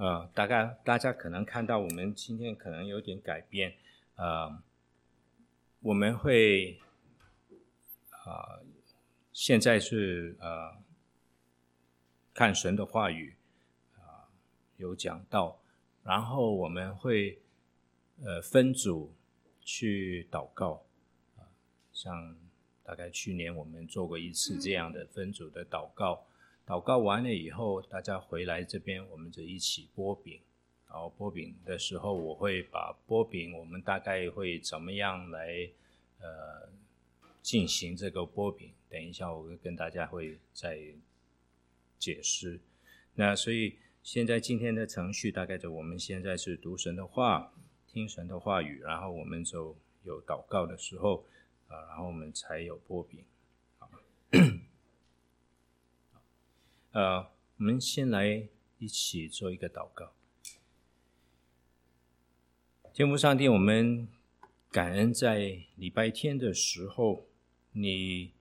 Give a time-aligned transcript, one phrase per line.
[0.00, 3.74] 呃，大概大家可能看到我们今天可能有点改变，
[4.14, 4.62] 呃，
[5.80, 6.80] 我们会
[8.08, 8.64] 啊、
[9.30, 10.78] 现在是呃，
[12.32, 13.36] 看神的话语
[13.96, 14.32] 啊、
[14.78, 15.60] 有讲到，
[16.02, 17.38] 然后我们会
[18.24, 19.12] 呃分组
[19.60, 20.86] 去祷告，
[21.36, 21.44] 啊、
[21.92, 22.34] 像。
[22.82, 26.26] 大概去年我们做过一次这样的分组的祷告，
[26.70, 30.40] 祷告完了以后，大家回来这边，我们就一起剥饼。
[30.88, 35.68] 然后剥饼的时候，我会把剥饼，我们大概会怎么样来
[36.20, 36.68] 呃
[37.42, 38.70] 进行这个剥饼。
[38.88, 40.78] 等一下我会跟大家会再
[41.98, 42.60] 解释。
[43.14, 47.52] 那所以现在今天的程序大概就我们现在是读神的话，
[47.88, 51.26] 听神的话语，然后我们就有祷告的时候。
[51.66, 53.24] 啊，然后我们才有剥饼。
[53.78, 53.90] 好，
[56.92, 57.20] 呃，
[57.56, 60.12] 我们先来一起做一个祷告。
[62.92, 64.08] 天父上帝，我们
[64.72, 67.28] 感恩在礼拜天的时候，
[67.70, 68.32] 你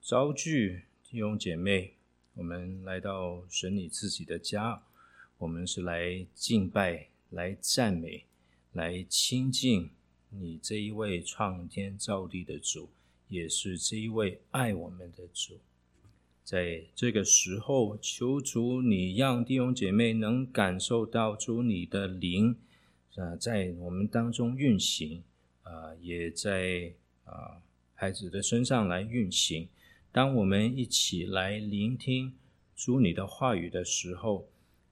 [0.00, 1.96] 召聚弟兄姐妹，
[2.32, 4.82] 我们来到神你自己的家，
[5.36, 8.24] 我们是来敬拜、来赞美、
[8.72, 9.90] 来亲近。
[10.30, 12.88] 你这一位创天造地的主，
[13.28, 15.60] 也是这一位爱我们的主，
[16.44, 22.54] 在这个时候，求主你让弟兄姐妹能感受到主你的灵
[23.16, 25.22] 啊，在我们当中运行
[25.62, 26.92] 啊，也在
[27.24, 27.62] 啊
[27.94, 29.66] 孩子的身上来运行。
[30.12, 32.34] 当我们一起来聆听
[32.76, 34.46] 主你的话语的时候，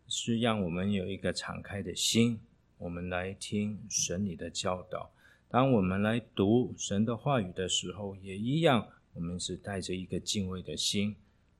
[0.08, 2.40] 是让我们有一个敞开的心，
[2.78, 5.12] 我们来听神你的教导。
[5.50, 11.14] 当我们来读神的话语的时候，也一样，我们是带着一个敬畏的心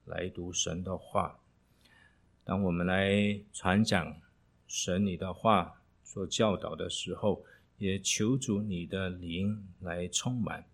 [0.07, 1.39] 来读神的话。
[2.45, 4.17] 当我们来传讲
[4.67, 7.45] 神你的话所教导的时候，
[7.79, 10.67] 也求主你的灵来充满、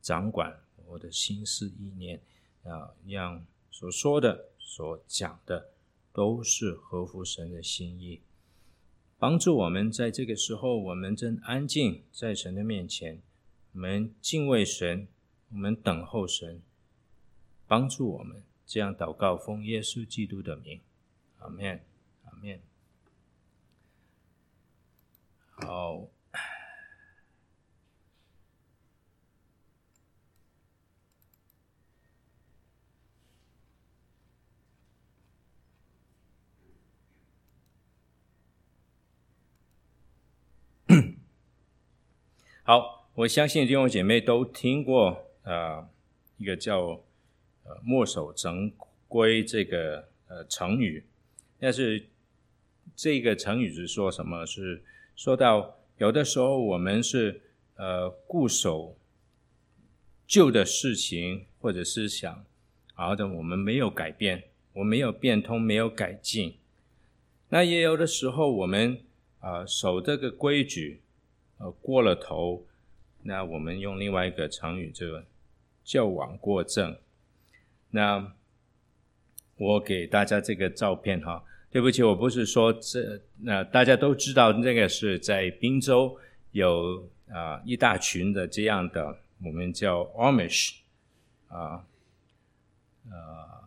[0.00, 2.20] 掌管我的心思意念，
[2.64, 5.70] 啊，让所说的、所讲的
[6.12, 8.20] 都是合乎神的心意。
[9.18, 13.20] 帮助我们在这个时候，我们正安静在神的面前，
[13.72, 15.08] 我们敬畏神，
[15.50, 16.60] 我们等候神，
[17.66, 20.80] 帮助我们这样祷告，奉耶稣基督的名，
[21.38, 21.80] 阿门，
[22.24, 22.60] 阿门。
[25.52, 26.08] 好。
[42.64, 45.10] 好，我相信弟兄姐妹都听过
[45.44, 45.88] 啊、呃，
[46.36, 47.00] 一个叫
[47.68, 48.72] “呃墨守成
[49.08, 51.04] 规”这个呃成语。
[51.58, 52.06] 但是
[52.94, 54.46] 这个成语是说什么？
[54.46, 54.82] 是
[55.14, 57.40] 说到有的时候我们是
[57.76, 58.96] 呃固守
[60.26, 62.44] 旧的事情或者思想，
[62.94, 66.56] 好的我们没有改变，我没有变通，没有改进。
[67.48, 69.00] 那也有的时候我们
[69.40, 71.00] 啊、守这个规矩。
[71.58, 72.66] 呃，过了头，
[73.22, 75.24] 那我们用另外一个成语，这个
[75.82, 76.94] 矫枉过正。
[77.96, 78.30] 那
[79.56, 86.14] 我给大家这个照片哈，对不起，我不是说这，那大家都知道那个是在宾州
[86.50, 90.74] 有啊、一大群的这样的，我们叫 Amish
[91.48, 91.86] 啊，
[93.10, 93.64] 呃，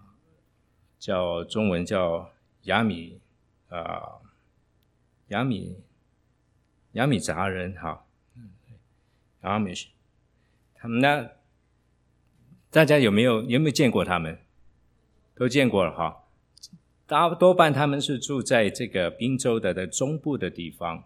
[1.00, 2.32] 叫中文叫
[2.66, 3.20] 亚米
[3.70, 4.22] 啊，
[5.30, 5.76] 亚米。
[6.94, 8.04] 亚米杂人，哈，
[8.36, 8.50] 嗯，
[9.44, 9.74] 亚米，
[10.74, 11.30] 他们呢？
[12.72, 14.38] 大家有没有有没有见过他们？
[15.36, 16.24] 都见过了哈。
[17.08, 20.98] 大多半他们是住在这个宾州的的中部的地方，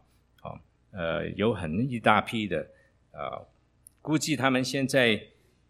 [0.42, 0.60] 啊，
[0.92, 2.68] 呃，有很一大批的，
[3.12, 3.48] 呃，
[4.02, 5.22] 估计他们现在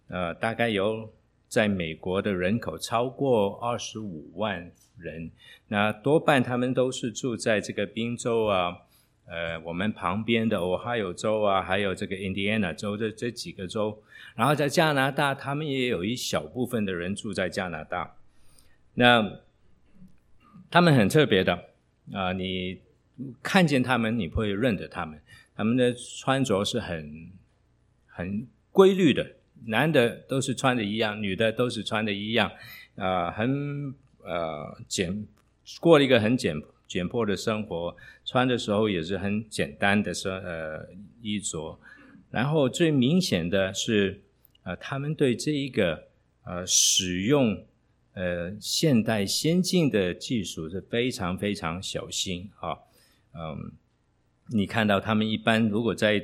[0.08, 1.14] 呃大概有
[1.48, 5.30] 在美国的人口超过二十五万人，
[5.68, 8.80] 那多半他们都是住在这个宾州啊。
[9.26, 14.04] 呃，我们旁边的 Ohio 州啊，还有这个 Indiana 州的这几个州，
[14.36, 18.16] 然后在加拿大，他们也有一小部分的人住在加拿大。
[18.96, 19.40] 那
[20.70, 21.70] 他们很特别的
[22.12, 22.82] 啊、你
[23.42, 25.22] 看见他们，你会认得他们。
[25.56, 27.32] 他们的穿着是很
[28.08, 29.36] 很规律的，
[29.68, 32.52] 男的都是穿的一样，女的都是穿的一样，
[32.96, 35.26] 啊、很呃简，
[35.80, 36.62] 过了一个很简。
[36.94, 40.88] 简朴的生活，穿的时候也是很简单的生呃
[41.24, 41.80] 衣着，
[42.30, 44.22] 然后最明显的是，
[44.62, 46.10] 呃，他们对这一个
[46.46, 47.66] 呃使用
[48.14, 52.78] 呃现代先进的技术是非常非常小心哈，
[53.34, 53.72] 嗯，
[54.50, 56.24] 你看到他们一般如果在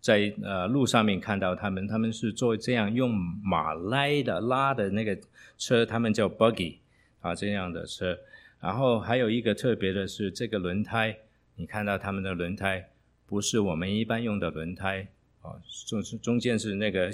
[0.00, 3.12] 在呃路上面看到他们，他们是做这样用
[3.42, 5.18] 马拉的拉的那个
[5.58, 6.76] 车，他们叫 buggy
[7.20, 8.16] 啊这样的车，
[8.64, 11.14] 然后还有一个特别的是这个轮胎，
[11.56, 12.88] 你看到他们的轮胎
[13.26, 15.06] 不是我们一般用的轮胎
[15.42, 17.10] 啊，中中间是那个。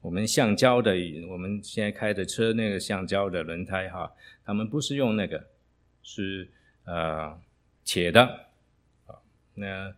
[0.00, 0.96] 我们橡胶的，
[1.28, 4.12] 我们现在开的车那个橡胶的轮胎哈，
[4.44, 5.46] 他们不是用那个，
[6.02, 6.48] 是
[6.84, 7.40] 呃
[7.84, 8.46] 铁的。
[9.06, 9.14] 啊，
[9.54, 9.94] 那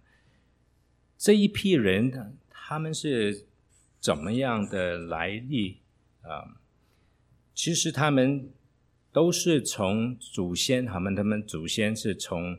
[1.16, 3.46] 这一批人他们是
[3.98, 5.78] 怎么样的来历
[6.20, 6.60] 啊？
[7.54, 8.50] 其实他们
[9.14, 12.58] 都是从祖先，他们他们祖先是从，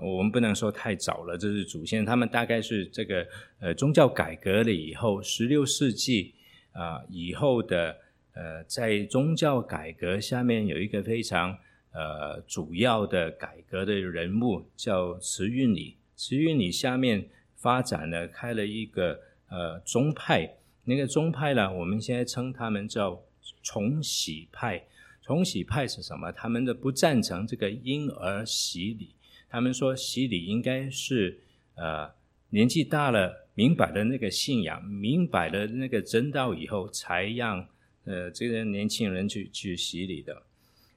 [0.00, 3.26] 我们不能说太早了，这是祖先，他们大概是这个
[3.58, 6.34] 呃宗教改革了以后，十六世纪。
[6.76, 7.96] 啊，以后的
[8.34, 11.56] 呃，在宗教改革下面有一个非常
[11.90, 15.96] 呃主要的改革的人物叫慈运理。
[16.16, 20.54] 慈运理下面发展了开了一个呃宗派，
[20.84, 23.22] 那个宗派呢，我们现在称他们叫
[23.62, 24.84] 重洗派。
[25.26, 26.30] 重洗派是什么？
[26.30, 29.12] 他们的不赞成这个婴儿洗礼，
[29.48, 31.40] 他们说洗礼应该是
[31.74, 32.08] 呃
[32.50, 33.48] 年纪大了。
[33.58, 37.66] 明白了那个信仰，明白了那个真道以后，才让
[38.04, 40.42] 呃这个年轻人去去洗礼的。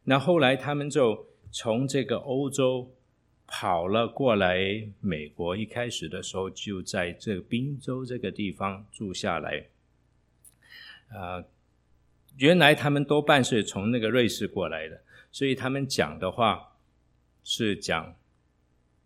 [0.03, 2.93] 那后来他们就从这个欧洲
[3.47, 4.59] 跑了过来
[4.99, 9.65] 美国，一开始的时候就在这个宾州这个地方住下来。
[11.07, 11.41] 啊、
[12.39, 15.01] 原来他们多半是从那个瑞士过来的，
[15.31, 16.75] 所以他们讲的话
[17.43, 18.15] 是讲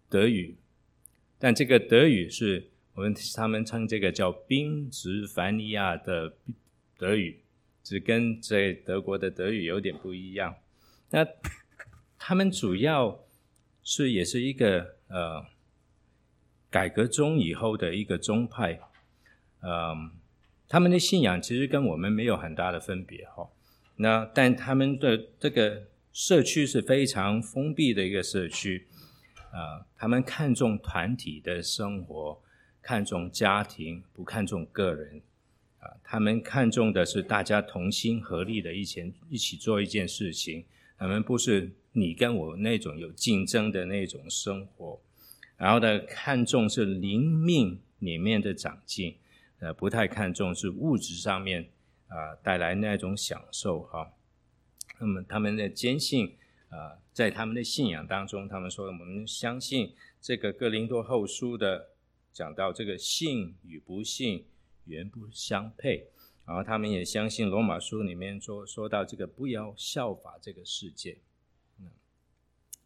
[0.09, 0.57] 德语，
[1.37, 2.69] 但这个德语是。
[2.95, 6.31] 我们他们称这个叫宾夕法尼亚的
[6.95, 7.41] 德语，
[7.81, 10.55] 只跟在德国的德语有点不一样。
[11.09, 11.25] 那
[12.19, 13.19] 他们主要
[13.81, 15.43] 是也是一个呃
[16.69, 18.79] 改革中以后的一个宗派，
[19.61, 20.11] 嗯、
[20.73, 23.47] 他们的信仰其实跟我们没有很大的分别哈。
[23.97, 28.87] 那但他们的这个社区是非常封闭的一个社区，
[29.51, 32.41] 啊、他们看重团体的生活。
[32.81, 35.21] 看重家庭，不看重个人，
[35.79, 40.65] 啊，他们看重的是大家同心合力的一起一起做一件事情。
[40.97, 44.99] 他们不是你跟我那种有竞争的那种生活，
[45.55, 49.15] 然后呢，看重是灵命里面的长进，
[49.63, 51.69] 呃，不太看重是物质上面
[52.07, 54.13] 啊带来那种享受哈。
[54.99, 56.35] 那么他们的坚信
[56.69, 61.89] 啊，在他们的信仰当中，他们说我们相信这个哥林多后书的。
[62.35, 64.47] 讲到这个信与不信
[64.85, 66.07] 原不相配，
[66.47, 71.19] 然后他们也相信罗马书里面说说到这个不要效法这个世界，
[71.79, 71.91] 嗯，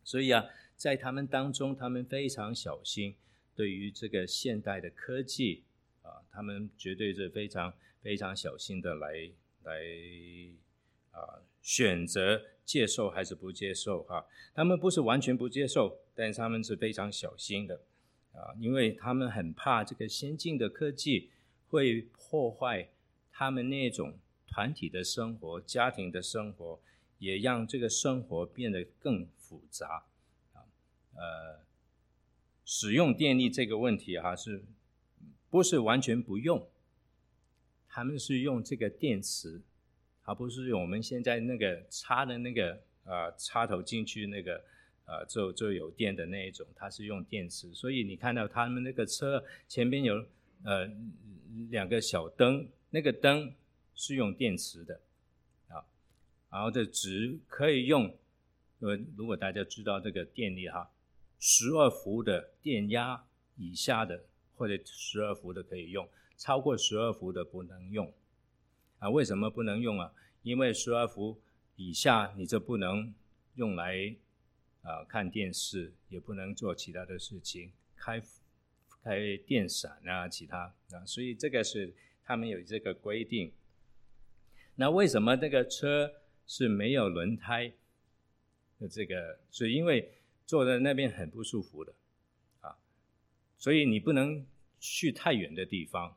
[0.03, 0.43] 所以啊，
[0.75, 3.15] 在他们当中，他们非常小心，
[3.55, 5.63] 对于这个现代的科技
[6.07, 9.29] 啊，他们绝对是非常非常小心的来
[9.63, 9.81] 来
[11.11, 17.81] 啊选择接受还是不接受哈，他们不是完全不接受，但是他们是非常小心的。
[18.33, 21.31] 啊，因为他们很怕这个先进的科技
[21.69, 22.87] 会破坏
[23.31, 26.79] 他们那种团体的生活、家庭的生活，
[27.17, 30.05] 也让这个生活变得更复杂。
[30.53, 30.61] 啊，
[31.15, 31.61] 呃，
[32.63, 34.63] 使用电力这个问题哈，是
[35.49, 36.67] 不是完全不用？
[37.87, 39.61] 他们是用这个电池，
[40.23, 44.63] 而不是用我们现在那个插的那个啊插头进去那个。
[45.07, 50.15] 啊，就就有电的那一种，它是用电池，所以你看到他们那个车前边有
[50.65, 50.85] 呃
[51.69, 53.53] 两个小灯，那个灯
[53.95, 54.99] 是用电池的
[55.69, 55.79] 啊，
[56.51, 58.13] 然后这只可以用，
[58.79, 60.91] 呃，如果大家知道这个电力哈，
[61.39, 63.23] 十二伏的电压
[63.55, 64.25] 以下的
[64.57, 68.13] 或者十二伏的可以用，超过十二伏的不能用
[68.99, 69.09] 啊？
[69.09, 70.11] 为什么不能用啊？
[70.43, 71.39] 因为十二伏
[71.77, 73.13] 以下你就不能
[73.55, 74.17] 用来。
[74.83, 78.23] 啊，看电视也不能做其他的事情，开
[79.03, 83.51] 开电闪啊，其他啊，所以这个是他们有这个规定。
[84.75, 86.09] 那为什么这个车
[86.45, 87.73] 是没有轮胎
[88.79, 88.87] 的？
[88.87, 90.09] 这个是因为
[90.45, 91.93] 坐在那边很不舒服的，
[93.57, 94.45] 所以你不能
[94.79, 96.15] 去太远的地方。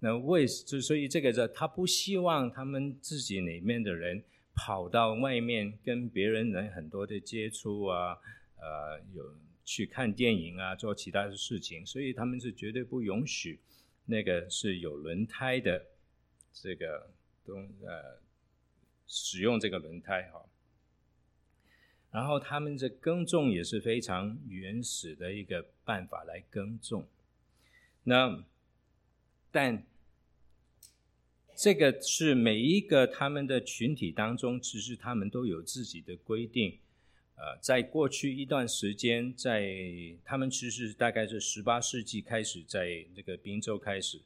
[0.00, 4.22] 那为之所以这个是他不希望他们自己里面的人。
[4.54, 8.18] 跑到外面跟别人人很多的接触啊，
[8.58, 13.58] 呃，有去看电影啊，做其他的事情，所以他们是绝对不允许
[14.04, 15.82] 那个是有轮胎的
[16.52, 17.10] 这个
[17.46, 18.20] 东呃
[19.06, 20.44] 使用这个轮胎哈。
[22.12, 27.08] 然后他们的耕种也是非常原始的一个办法来耕种。
[28.04, 28.44] 那
[29.50, 29.84] 但
[31.56, 36.78] 这个是每一个他们的群体当中，其实他们都有自己的规定。
[37.34, 39.74] 呃，在过去一段时间，在
[40.24, 44.20] 他们其实大概是十八世纪开始在这个滨州开始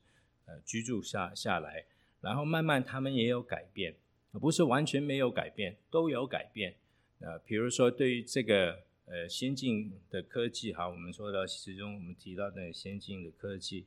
[0.46, 1.86] 呃居住下下来，
[2.20, 3.94] 然后慢慢他们也有改变，
[4.32, 6.74] 不是完全没有改变，都有改变。
[7.20, 13.86] 呃，比如说对于这个呃先进的科技哈，我们说到其中我们提到的先进的科技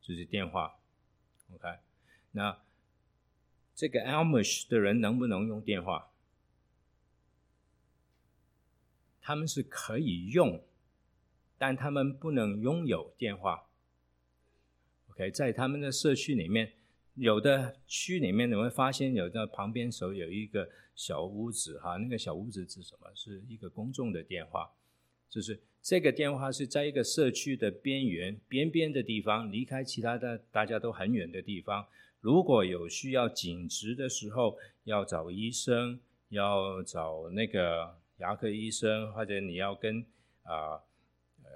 [0.00, 0.78] 就是电话
[1.54, 1.78] ，OK，
[2.32, 2.60] 那
[3.74, 6.10] 这个 Amish 的人能不能用电话？
[9.20, 10.62] 他们是可以用，
[11.58, 13.68] 但他们不能拥有电话。
[15.10, 16.74] OK，在他们的社区里面，
[17.16, 23.10] 有的区里面你会发现，有的旁边时候有一个小屋子哈，那个小屋子是什么？
[23.14, 24.70] 是一个公众的电话，
[25.28, 31.86] 就是这个电话是在一个社区的边缘、边边的地方，离开其他的大家都很远的地方。
[32.20, 37.96] 如果有需要紧急的时候，要找医生，要找那个。
[38.18, 40.02] 牙科医生，或者你要跟
[40.44, 40.80] 啊，
[41.44, 41.50] 呃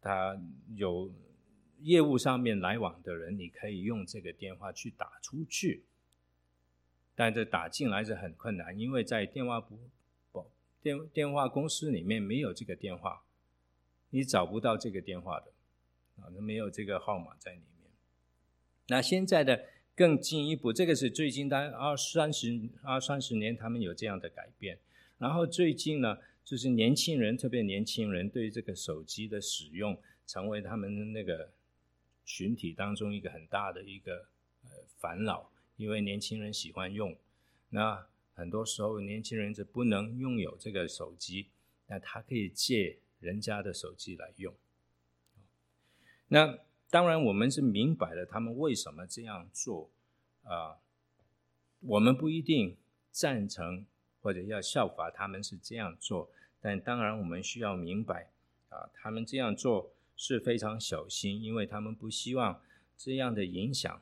[0.00, 0.40] 他
[0.74, 1.12] 有
[1.82, 5.84] 业务上面来往的人，你可以用这个电话去打出去，
[7.14, 9.78] 但这打进来是很困难，因为在电话不
[10.30, 10.46] 不
[10.82, 13.22] 电电话公司里面没有这个电话，
[14.10, 15.52] 你找不到这个电话的
[16.22, 17.90] 啊，那没有这个号码在里面。
[18.88, 24.78] 那现在的更进一步，这个是最近的二三十二三十年，他们有这样的改变。
[25.18, 29.96] 然后最近呢，就是年轻人，特别年轻人对这个手机的使用，
[30.26, 31.52] 成为他们那个
[32.24, 34.28] 群体当中一个很大的一个
[34.64, 37.16] 呃烦恼，因为年轻人喜欢用，
[37.70, 41.48] 那很多时候年轻人是不能拥有这个手机，
[41.86, 44.54] 那他可以借人家的手机来用。
[46.28, 46.58] 那
[46.90, 49.90] 当然我们是明白了他们为什么这样做
[50.42, 50.78] 啊，
[51.80, 52.76] 我们不一定
[53.10, 53.86] 赞成。
[54.24, 58.30] 或者要效法他们是这样做，但当然我们需要明白
[58.68, 59.92] 啊，他们这样做
[60.24, 62.62] 是非常小心，因为他们不希望
[62.96, 64.00] 这样的影响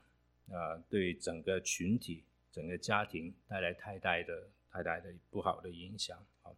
[0.51, 6.23] 啊，对整个群体、整个家庭带来太大的、太大的不好的影响。
[6.43, 6.55] 好，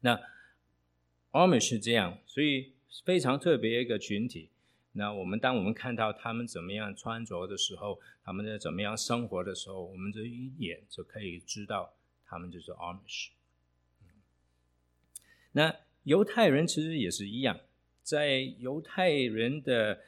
[0.00, 0.20] 那
[1.30, 4.50] Amish 是这样，所以非常特别一个群体。
[4.92, 11.94] 那我们当我们看到他们怎么样穿着的时候，他们在怎么样生活的时候，我们这一眼就可以知道。
[12.26, 13.30] 他们就是 Amish。
[15.52, 17.58] 那犹太人其实也是一样，
[18.02, 20.00] 在犹太人的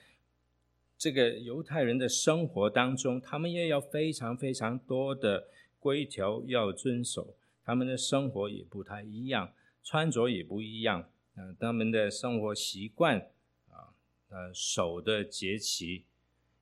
[0.96, 7.34] 这个犹太人的生活当中，他们也有非常非常多的规条要遵守。
[7.64, 9.52] 他们的生活也不太一样，
[9.84, 11.08] 穿着也不一样。
[11.37, 13.18] 嗯，他们的生活习惯
[13.70, 13.94] 啊，
[14.30, 16.04] 呃，手的节气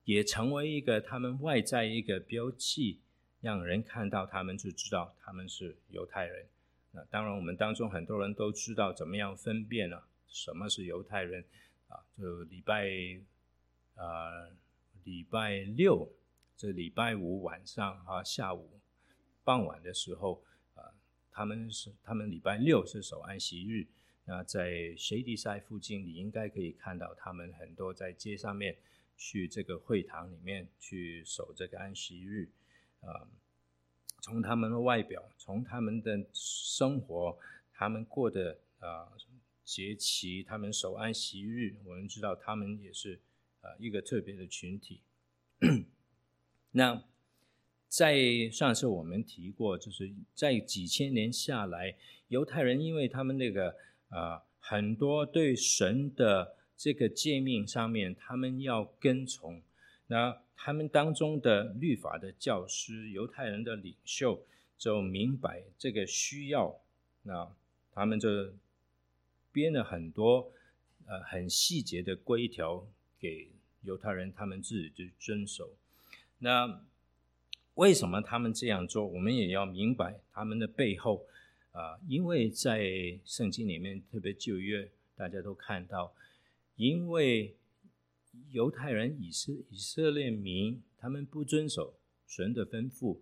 [0.05, 3.01] 也成为一个他们外在一个标记。
[3.43, 6.45] 让人看到他们就知道他们是犹太人。
[6.93, 11.45] 那当然，我们当中很多人都知道怎么样分辨了什么是犹太人
[11.89, 12.01] 啊？
[12.17, 12.89] 就礼拜
[13.97, 14.49] 啊，
[15.05, 16.11] 礼拜六，
[16.57, 18.81] 这礼拜五晚上啊，下午
[19.45, 20.43] 傍晚的时候
[20.75, 20.95] 啊，
[21.31, 23.87] 他们是他们礼拜六是守安息日。
[24.25, 28.79] 那在 Shady 的附近，你应该可以看到他们很多在街上面
[29.17, 32.49] 去这个会堂里面去守这个安息日。
[33.01, 33.27] 啊，
[34.21, 37.37] 从他们的外表，从他们的生活，
[37.73, 39.11] 他们过的啊
[39.71, 43.21] 节期，他们守安息日，我们知道他们也是
[43.61, 45.01] 啊一个特别的群体。
[46.73, 47.05] 那
[47.87, 51.97] 在上次我们提过，就是在几千年下来，
[52.27, 53.77] 犹太人因为他们那个
[54.09, 59.63] 啊很多对神的这个诫命上面，他们要跟从。
[60.09, 64.45] 那他们当中的律法的教师、犹太人的领袖
[64.77, 66.81] 就明白这个需要，
[67.23, 67.55] 那
[67.93, 68.29] 他们就
[69.53, 70.53] 编了很多
[71.07, 72.87] 呃很细节的规条
[73.19, 73.51] 给
[73.83, 75.77] 犹太人，他们自己去遵守。
[76.39, 76.83] 那
[77.75, 79.07] 为什么他们这样做？
[79.07, 81.27] 我们也要明白他们的背后
[81.73, 86.15] 啊、因为在圣经里面，特别旧约，大家都看到，
[86.77, 87.57] 因为。
[88.53, 93.19] 犹太人、以色以色列民，他们不遵守神的吩咐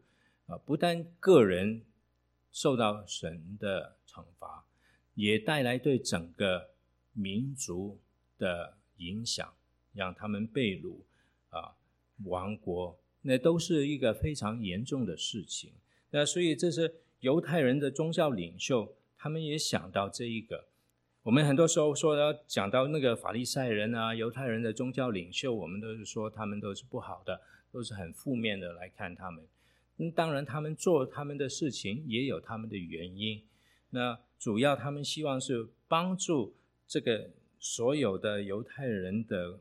[0.46, 1.82] 啊，不但个人
[2.52, 4.66] 受到神的惩罚，
[5.18, 6.70] 也带来对整个
[7.12, 7.98] 民族
[8.38, 9.52] 的影响，
[9.92, 10.98] 让他们被掳
[11.48, 11.74] 啊、
[12.22, 15.72] 亡国，那都是一个非常严重的事情。
[16.10, 20.68] 那所以这是犹太人的宗教领袖，他们也想到这一个。
[21.24, 29.44] 我们很多时候说要讲到那个法利赛人啊，犹太人的宗教领袖，我们都是说他们都是不好的，都是很负面的来看他们。
[29.96, 33.42] 嗯，当然他们做他们的事情也有他们的原因。
[33.90, 36.54] 那主要他们希望是帮助
[36.86, 39.58] 这个所有的犹太人的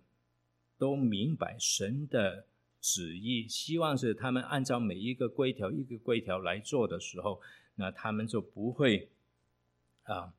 [0.77, 2.45] 都明白神的
[2.79, 7.41] 旨意，希望是他们按照每一个规条一个规条来做的时候，
[7.75, 9.09] 那他们就不会
[10.03, 10.33] 啊。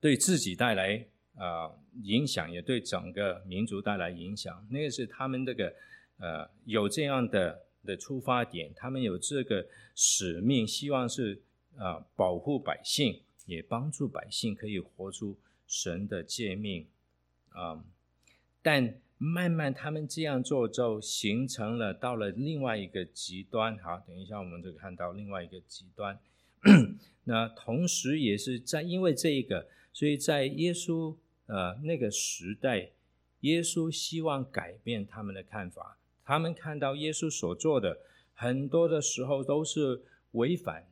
[0.00, 4.66] 对自己带来啊、影响，也对整个民族带来影响。
[4.70, 5.74] 那个是他们这个
[6.18, 11.42] 呃有这样的的出发点，他们有这个使命，希望是
[11.78, 15.36] 啊、保护百姓，也帮助百姓可以活出
[15.66, 16.86] 神的诫命
[17.50, 17.84] 啊、
[18.62, 23.78] 但慢慢他们这样做，就形成了到了另外一个极端。
[23.78, 26.18] 好，等一下我们就看到另外一个极端。
[27.24, 29.68] 那同时也是在因为这一个。
[29.92, 31.14] 所以在耶稣
[31.46, 32.90] 呃那个时代，
[33.40, 35.96] 耶稣希望改变他们的看法。
[36.24, 38.00] 他们看到耶稣所做的
[38.34, 40.88] 很多的时候都是违反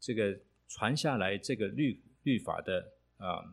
[0.00, 0.40] 这个
[0.70, 3.44] 传下来这个律律法的啊、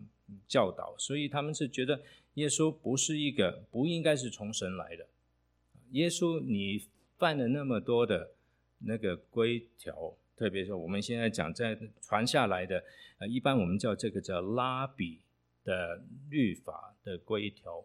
[0.47, 1.99] 教导，所以他们是觉得
[2.35, 5.07] 耶稣不是一个不应该是从神来的。
[5.91, 8.31] 耶稣，你犯了那么多的
[8.79, 10.15] 那个规条。
[10.37, 12.83] 特别是我们现在讲在传下来的，
[13.17, 15.19] 呃，一般我们叫这个叫拉比
[15.63, 17.83] 的律法的规条，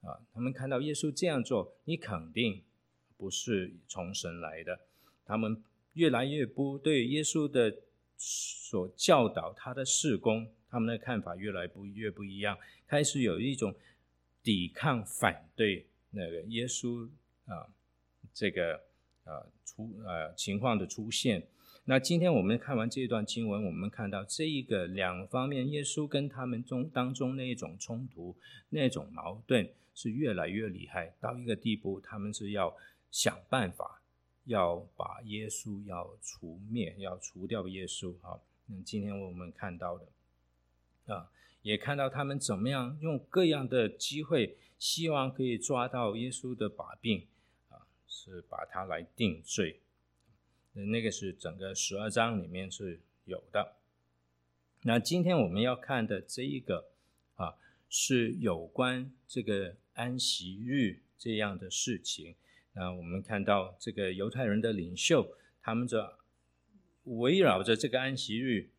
[0.00, 2.62] 啊，他们看到耶稣这样做，你肯定
[3.18, 4.80] 不是从神来的。
[5.26, 7.76] 他们越来越不对耶稣的
[8.22, 13.74] 所教导他的事工，他们的看法越来不越不一样，开始有一种
[14.42, 17.08] 抵抗反对那个耶稣
[17.46, 17.66] 啊
[18.34, 18.74] 这个
[19.24, 21.48] 啊出呃情况的出现。
[21.84, 28.36] 那今天我们看完这段经文，我们看到这一个两方面，耶稣跟他们中当中那一种冲突、
[28.68, 32.76] 那种矛盾是越来越厉害，到一个地步，他们是要
[33.10, 33.99] 想办法
[34.44, 38.14] 要把耶稣要除灭，要除掉耶稣。
[38.20, 41.30] 好，那今天我们看到的啊，
[41.62, 47.26] 也看到他们怎么样用各样的机会，希望可以抓到耶稣的把柄
[47.68, 49.80] 啊，是把他来定罪。
[50.72, 53.76] 那个是整个十二章里面是有的。
[54.82, 56.90] 那今天我们要看的这一个
[57.34, 57.56] 啊，
[57.88, 62.36] 是有关这个安息日这样的事情。
[62.72, 65.98] 那我们看到这个犹太人的领袖，他们就
[67.04, 68.70] 围绕着这个安息日，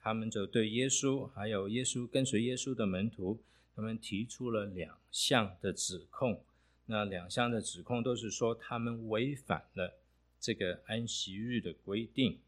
[0.00, 3.42] 他们就对耶稣还有耶稣跟随耶稣的门徒，
[3.74, 6.44] 他们提出了两项的指控。
[6.86, 9.98] 那两项的指控都是说他们违反了。
[10.40, 12.38] 这个安息日的规定，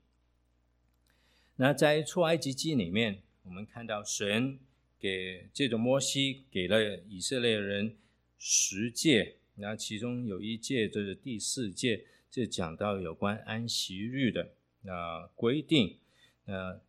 [1.56, 4.58] 那在出埃及记里面，我们看到神
[5.00, 7.96] 给这种摩西给了以色列人
[8.36, 15.98] 十诫，那其中有一届就是第四届，就讲到有关安息日的那规定。
[16.44, 16.80] 那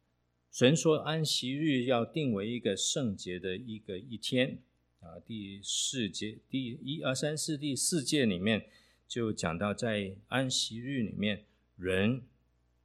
[0.51, 4.59] 神说安息日要定为一个圣洁的一个一天
[4.99, 8.69] 啊，第四节第一二三四第四节里面。
[9.07, 11.45] 就讲到在安息日里面，
[11.77, 12.23] 人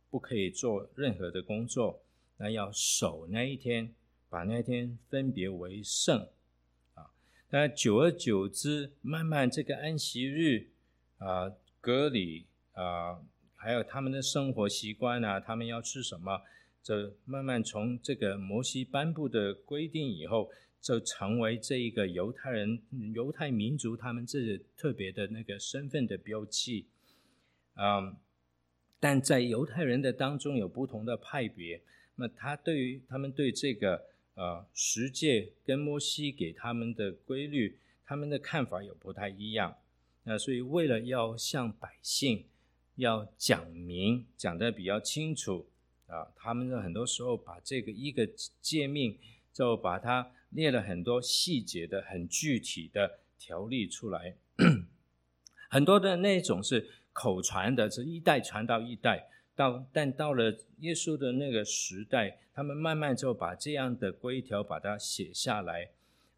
[0.08, 2.04] 不可以做任何的工作，
[2.36, 3.92] 那要守那一天，
[4.28, 6.28] 把那一天分别为圣。
[7.54, 10.68] 那久而久之，慢慢这个安息日
[11.18, 13.20] 啊，割礼啊，
[13.54, 16.40] 还有他们的生活习惯啊，他们要吃什么，
[16.82, 20.50] 这慢慢从这个摩西颁布的规定以后。
[20.80, 22.82] 就成为这一个犹太人、
[23.14, 26.88] 犹太民族他们这特别的那个身份的标记，
[27.76, 28.16] 嗯，
[28.98, 31.80] 但在犹太人的当中有不同的派别，
[32.16, 39.76] 那他对于他们对这个呃十诫跟摩西给他们的规律，他们的看法有不太一样，
[40.24, 42.46] 那所以为了要向百姓
[42.96, 45.66] 要讲明讲得比较清楚
[46.06, 48.26] 啊，他们的很多时候把这个一个
[48.60, 49.18] 诫命
[49.52, 50.32] 就把它。
[50.52, 54.36] 列了很多细节的、很具体的条例出来，
[55.70, 59.30] 很多的那种是口传的，是一代传到一代。
[59.62, 65.88] 到但到了耶稣的那个时代，他们慢慢就把这样的规条把它写下来，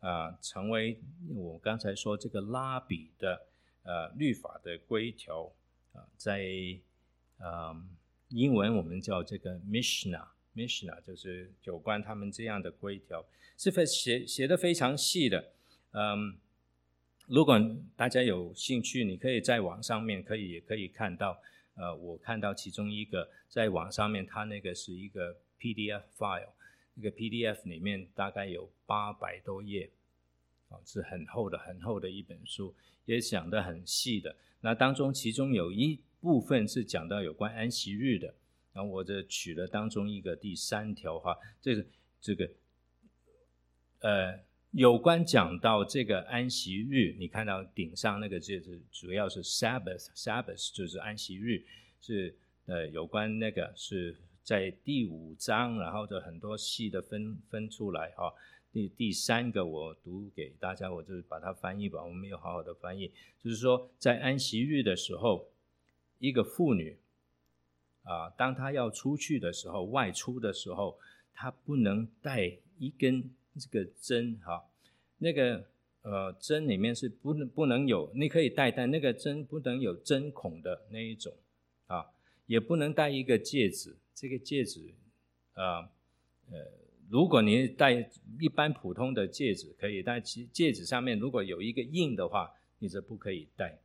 [0.00, 1.00] 啊、成为
[1.34, 3.46] 我刚才说这个拉比的
[3.82, 5.50] 呃律法的规条
[5.94, 6.44] 啊、在
[7.38, 7.74] 呃
[8.28, 10.28] 英文我们叫这个 Mishnah。
[10.54, 13.24] Mishnah 就是有关他们这样的规条，
[13.56, 15.52] 是非写写的非常细的。
[15.92, 16.36] 嗯，
[17.26, 17.58] 如果
[17.96, 21.40] 大家有兴趣，你可以在网上面可以也可以看到
[21.74, 26.50] 呃，我看到其中一个在网上面，它那个是一个 PDF file，
[26.94, 29.90] 那个 PDF 里面大概有八百多页，
[30.68, 34.36] 啊，是很厚的、很厚的一本书，也讲得很细的。
[34.60, 38.34] 那当中其中有一部分是讲到有关安息日的，
[38.72, 41.86] 然后我这取了当中一个第三条哈，这个
[42.20, 42.50] 这个，
[44.00, 44.40] 呃。
[44.76, 48.60] 有关讲到这个安息日，你看到顶上那个字，
[48.90, 51.64] 主要是 Sabbath，Sabbath 就是安息日，
[52.00, 52.34] 是
[52.66, 58.34] 呃有关那个是在第五章，然后就很多细的分分出来哈、哦。
[58.72, 63.12] 第第三个我读给大家，我就把它翻译吧，我没有好好的翻译，
[63.44, 65.46] 就是说在安息日的时候，
[66.18, 66.98] 一个妇女
[68.02, 70.98] 啊，当她要出去的时候，外出的时候，
[71.32, 73.30] 她不能带一根。
[73.56, 74.64] 这个针哈，
[75.18, 75.64] 那个
[76.02, 81.32] 呃针里面是不能不能有，你可以戴，但那个针不能有针孔的那一种
[81.86, 82.04] 啊，
[82.46, 83.96] 也不能戴一个戒指。
[84.12, 84.92] 这个戒指
[85.52, 85.82] 啊
[86.50, 86.66] 呃，
[87.08, 93.78] 如果你戴一般普通的戒指可以，但其戒指上面如果有一个印的话，你是不可以戴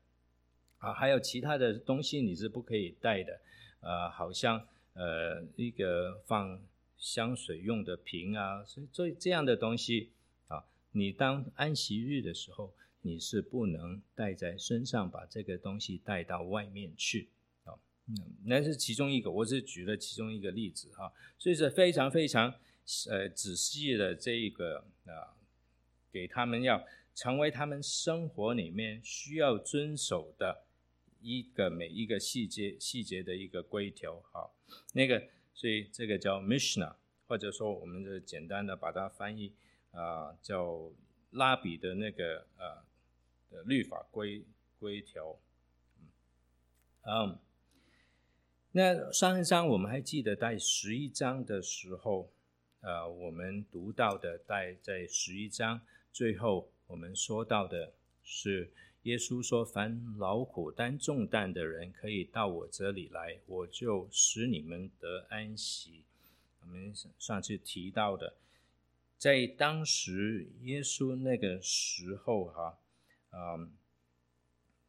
[0.80, 0.94] 啊。
[0.94, 3.40] 还有其他的东西你是不可以戴的，
[3.82, 6.60] 呃，好像呃一个放。
[7.00, 10.12] 香水用的瓶啊，所以这这样的东西
[10.50, 17.30] 啊，你当安息日的时候，你是不能带在身上，把这个东西带到外面去
[17.64, 17.74] 啊。
[18.08, 21.14] 嗯，那是其中一个，我只举了其中一个例子哈。
[21.38, 22.54] 所以是非常非常
[23.10, 25.40] 呃仔细的这一个啊，
[26.12, 26.86] 给他们要
[27.16, 30.66] 成为他们生活里面需要遵守的
[31.22, 34.52] 一个每一个细节细节的一个规条哈。
[34.94, 35.24] 那个。
[35.60, 36.96] 所以这个叫 Mishna，
[37.28, 39.54] 或者说我们就简单的把它翻译
[39.92, 40.90] 啊、叫
[41.32, 42.86] 拉比的那个呃
[43.50, 44.46] 的律法规
[44.80, 45.38] 规条。
[47.02, 47.38] 嗯，
[48.72, 52.32] 那上一章我们还记得在十一章的时候，
[52.80, 55.82] 呃，我们读到的在在十一章
[56.14, 57.92] 最后我们说到的
[58.24, 58.72] 是。
[59.04, 66.04] 耶稣说：“凡劳苦担重担的人，可以到我这里来，我就使你们得安息。”
[66.62, 68.36] 我们上次提到的，
[69.18, 72.78] 在当时耶稣那个时候，哈，
[73.32, 73.72] 嗯，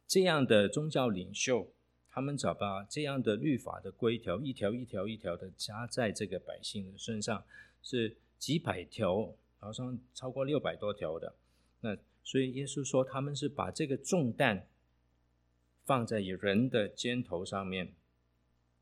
[0.05, 1.71] 这样的宗教领袖，
[2.09, 7.45] 他们找把这样的律法的规条，一条一条一条的加在这个百姓的身上，
[7.81, 11.33] 是几百条，好像超过六百多条的，
[11.79, 11.97] 那。
[12.23, 14.67] 所以耶稣说，他们是把这个重担
[15.83, 17.93] 放在人的肩头上面。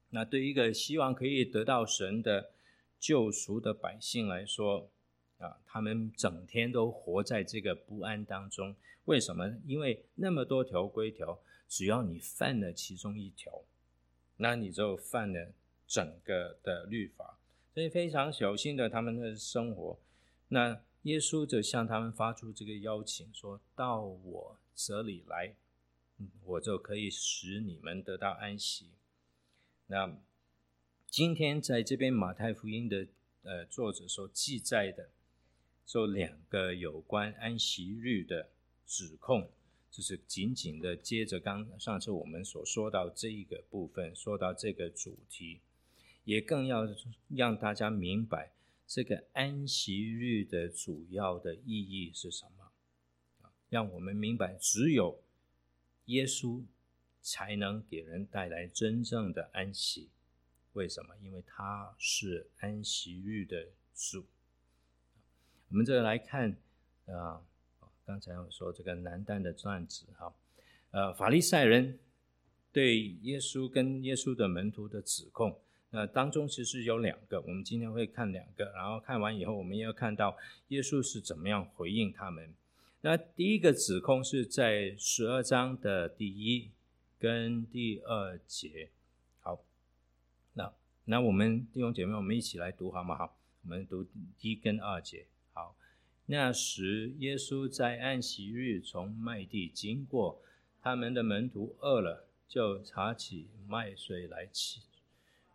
[0.10, 2.52] 那对一个希望可以得到神的
[3.00, 4.90] 救赎的百姓来说，
[5.38, 8.76] 啊，他们整天都活在这个不安当中。
[9.06, 9.58] 为什么？
[9.66, 13.64] 因为那么多条规条，只要你犯了其中一条，
[14.38, 15.52] 那你就犯了
[15.88, 17.40] 整个的律法。
[17.74, 19.98] 所以非常小心的他们的生活。
[20.50, 20.82] 那。
[21.04, 25.56] 耶稣就向他们发出这个邀请，说到我这里来，
[26.44, 28.92] 我就可以使你们得到安息。
[29.88, 30.18] 那
[31.08, 33.08] 今天在这边马太福音的
[33.44, 35.10] 呃作者所记载的，
[35.86, 38.50] 就两个有关安息日的
[38.86, 39.50] 指控，
[39.90, 45.62] 就是紧紧的接着刚上次我们所说到这一个部分，说到这个主题，
[46.26, 46.86] 也更要
[47.30, 48.52] 让大家明白。
[48.90, 52.72] 这个安息日的主要的意义是什么？
[53.44, 55.22] 啊，让我们明白，只有
[56.06, 56.64] 耶稣
[57.22, 60.10] 才能给人带来真正的安息。
[60.74, 61.16] 为什么？
[61.22, 64.26] 因为他是安息日的主。
[65.68, 66.58] 我们这来看
[67.06, 67.46] 啊，
[68.04, 70.34] 刚才我说这个难担的传子哈，
[70.90, 72.00] 呃，法利赛人
[72.72, 75.62] 对耶稣跟耶稣的门徒的指控。
[75.92, 82.54] 那当中其实有两个，我们今天会看两个，然后看完以后，我们也要看到耶稣是怎么样回应他们。
[83.02, 86.70] 那第一个指控是在十二章的第一
[87.18, 88.90] 跟第二节。
[89.40, 89.64] 好，
[90.54, 90.72] 那
[91.06, 93.16] 那我们弟兄姐妹，我们一起来读好吗？
[93.16, 94.06] 好，我们读
[94.42, 95.26] 一跟二节。
[95.54, 95.76] 好，
[96.28, 100.40] 那时耶稣在安息日从麦地经过，
[100.84, 104.82] 他们的门徒饿了，就查起麦穗来吃。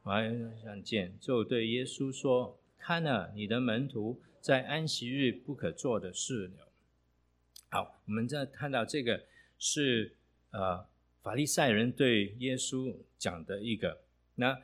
[0.05, 0.31] 我还
[0.63, 6.69] 想见，就对耶稣说：“看了你的门徒在安息日不可做的事了。”
[7.71, 9.25] 好，我们再看到这个
[9.59, 10.15] 是
[10.51, 10.87] 呃
[11.23, 14.03] 法利赛人对耶稣讲的一个。
[14.35, 14.61] 那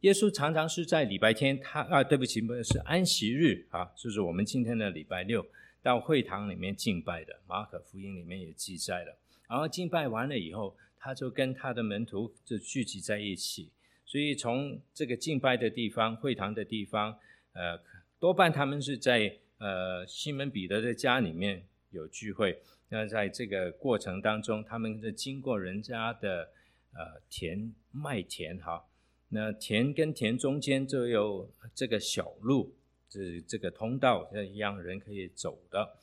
[0.00, 5.46] 耶稣常常是在礼拜天，他啊，对不起，不是安息日啊，就是我们今天的礼拜六
[5.82, 7.38] 到会堂里面敬拜的。
[7.46, 9.14] 马可福音里面也记载了。
[9.46, 13.68] 然后敬拜完了以后，他就跟他的门徒就聚集在一起。
[14.08, 17.18] 所以从这个敬拜的地方、会堂的地方，
[17.52, 17.78] 呃，
[18.18, 22.58] 多半他们是在呃西门彼得的家里面有聚会。
[22.88, 26.48] 那在这个过程当中，他们是经过人家的
[26.94, 28.86] 呃田麦田哈，
[29.28, 32.74] 那田跟田中间就有这个小路，
[33.10, 35.96] 这这个通道，让人可以走的。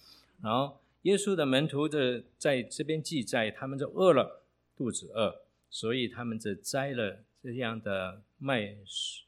[0.43, 4.43] 然后耶稣的门徒的在这边记载，他们就饿了，
[4.77, 5.41] 肚子饿，
[5.71, 7.23] 所以他们就摘了。
[7.45, 8.75] 这样的麦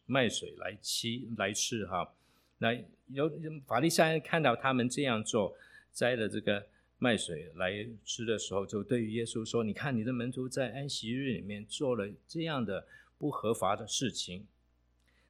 [0.08, 2.16] 麦水来吃来吃哈，
[2.58, 2.74] 那
[3.10, 3.32] 有
[3.68, 5.56] 法利赛人看到他们这样做，
[5.94, 6.66] 摘了这个
[6.98, 12.88] 麦水来吃的时候，就对于耶稣说：“你看，你的门徒在安息日里面做了这样的
[13.20, 14.48] 不合法的事情。”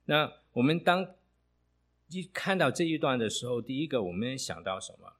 [0.05, 1.13] 那我们当
[2.07, 5.11] 一看到这一段的时候，第一个我们想到什么？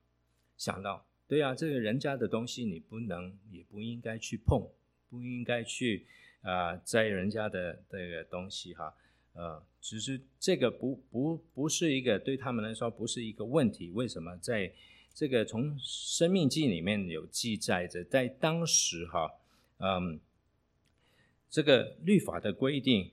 [0.56, 4.70] 想到对啊，这个人家的东西你不能也不应该去碰，
[5.10, 6.08] 不应该去。
[6.42, 8.94] 啊，摘人家的这个东西哈，
[9.34, 13.90] 呃，只是这个不不不是一个对他们来说不是一个问题。
[13.90, 14.38] 为什么？
[14.38, 14.72] 在
[15.14, 19.32] 这个从《生命记》里面有记载着，在当时哈，
[19.80, 20.20] 嗯，
[21.50, 23.12] 这个律法的规定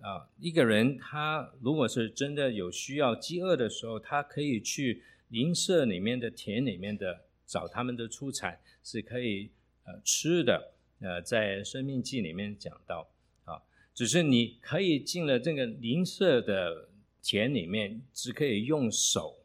[0.00, 9.50] 啊，一个人他如果是真的有需要、饥饿的时候，他可以去邻舍里面的田里面的找他们的出产，是可以
[9.84, 10.71] 呃吃的。
[11.02, 13.10] 呃，在《生命记》里面讲到，
[13.44, 13.60] 啊，
[13.92, 16.88] 只是你可以进了这个邻舍的
[17.20, 19.36] 田里面，只可以用手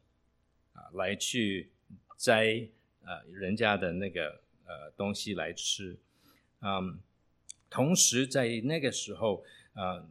[0.73, 1.71] 啊来去
[2.15, 2.69] 摘
[3.03, 5.97] 呃人家的那个呃东西来吃，
[6.61, 6.99] 嗯，
[7.71, 9.43] 同时在那个时候，
[9.73, 10.07] 啊，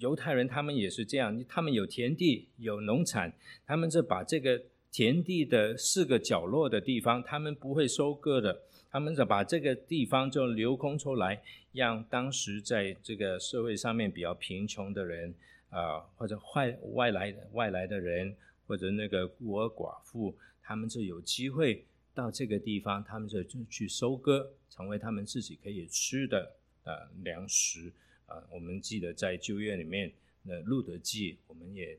[0.00, 3.32] 犹太人他们也是这样，他们有田地有农产，
[3.64, 8.62] 他们就把这个田地的四个角落的地方，他们不会收割的。
[8.90, 15.34] 他们就把这个地方就留空出来，让当时在这个社会上面比较贫穷的人
[15.70, 18.34] 啊、或者外外来的外来的人，
[18.66, 27.92] 或者那个孤儿寡妇，他们就有机会到这个地方，他们就就去收割，成为他们自己可以吃的呃粮食
[28.26, 28.44] 啊、呃。
[28.50, 31.96] 我们记得在旧约里面，那路德记我们也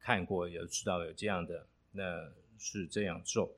[0.00, 3.54] 看过，有知道有这样的，那是这样做。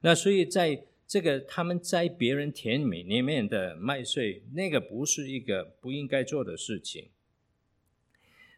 [0.00, 7.10] 那所以在这个他们摘别人田里面的麦穗，那个不是一个不应该做的事情。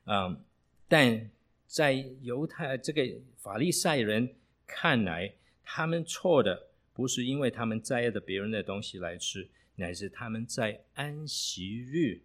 [0.04, 0.42] 嗯，
[0.88, 1.30] 但
[1.66, 4.34] 在犹太这个法利赛人
[4.66, 12.22] 看来，他们错的不是因为他们摘的别人的东西来吃，乃是他们在安息日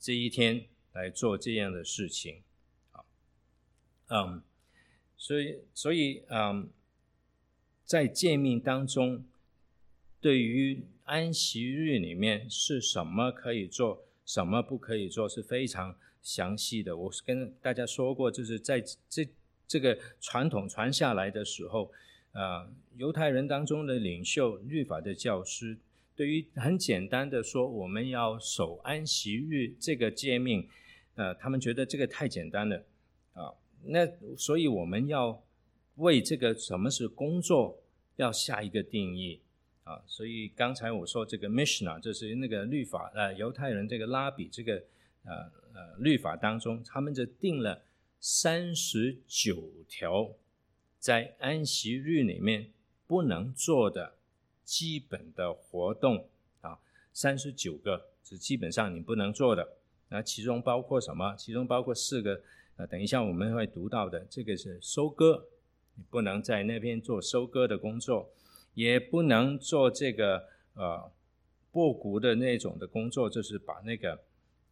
[0.00, 2.42] 这一天来做这样的事情。
[2.90, 3.04] 啊，
[4.08, 4.42] 嗯，
[5.16, 6.68] 所以所以嗯，
[7.84, 9.24] 在诫命当中。
[10.22, 16.96] 对于安息日里面是什么可以做，什么不可以做，是非常详细的。
[16.96, 19.28] 我是跟大家说过，就是在这
[19.66, 21.90] 这个传统传下来的时候，
[22.30, 25.76] 啊、呃，犹太人当中的领袖、律法的教师，
[26.14, 30.68] 对于很简单的说，我们要守安息日这个诫命，
[31.16, 32.84] 呃，他们觉得这个太简单了
[33.32, 33.52] 啊。
[33.86, 34.06] 那
[34.36, 35.42] 所以我们要
[35.96, 37.82] 为这个什么是工作，
[38.14, 39.40] 要下一个定义。
[39.84, 44.74] 啊，所以刚才我说这个 mishna 就是那个律法，呃，犹太人这个拉比这个
[45.24, 45.34] 呃
[45.74, 47.82] 呃律法当中，他们就定了
[48.20, 50.30] 三十九条
[51.00, 52.70] 在安息日里面
[53.08, 54.14] 不能做的
[54.64, 56.28] 基本的活动
[56.60, 56.78] 啊，
[57.12, 59.76] 三十九个是基本上你不能做的。
[60.10, 61.34] 那其中包括什么？
[61.36, 62.40] 其中包括四个，
[62.76, 65.46] 呃，等一下我们会读到的，这个是收割，
[65.96, 68.30] 你不能在那边做收割的工作。
[68.74, 71.10] 也不能做这个呃
[71.72, 74.18] 剥谷的那种的工作，就是把那个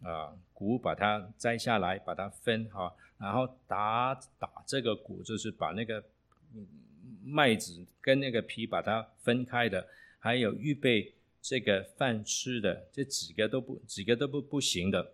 [0.03, 6.03] 呃谷把它摘下来，把它分哈，然后打打这个谷，就是把那个
[7.25, 15.13] 麦子跟那个皮把它分开的，还有预备这个饭吃的，这几个都不几个都不不行的。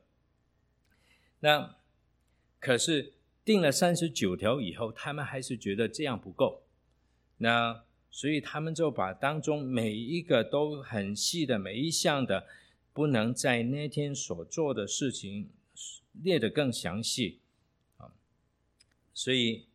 [1.40, 1.76] 那
[2.58, 3.12] 可是
[3.44, 6.62] 定了三十九条以后，他们还是觉得这样不够。
[7.38, 7.84] 那
[8.16, 12.46] 所以他们就把当中每一个都很细的每一项的
[12.94, 15.50] 不能在那天所做的事情
[16.22, 17.40] 列得更详细
[17.98, 18.08] 啊。
[19.12, 19.66] 所以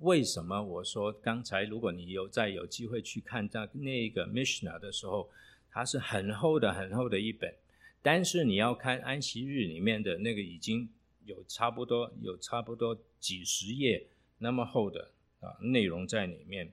[0.00, 5.30] 为什么我说刚才如果你有再有机会去看那那个 Mishnah 的时候，
[5.70, 7.54] 它是很厚的很厚的一本，
[8.02, 10.88] 但是你要看安息日里面的那个已经
[11.24, 16.72] 有差不多有差不多几十页那么厚的啊内容在里面。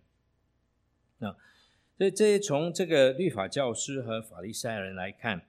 [1.21, 1.35] 那
[1.97, 5.45] 所以这从这个律法教师和法利赛人来看，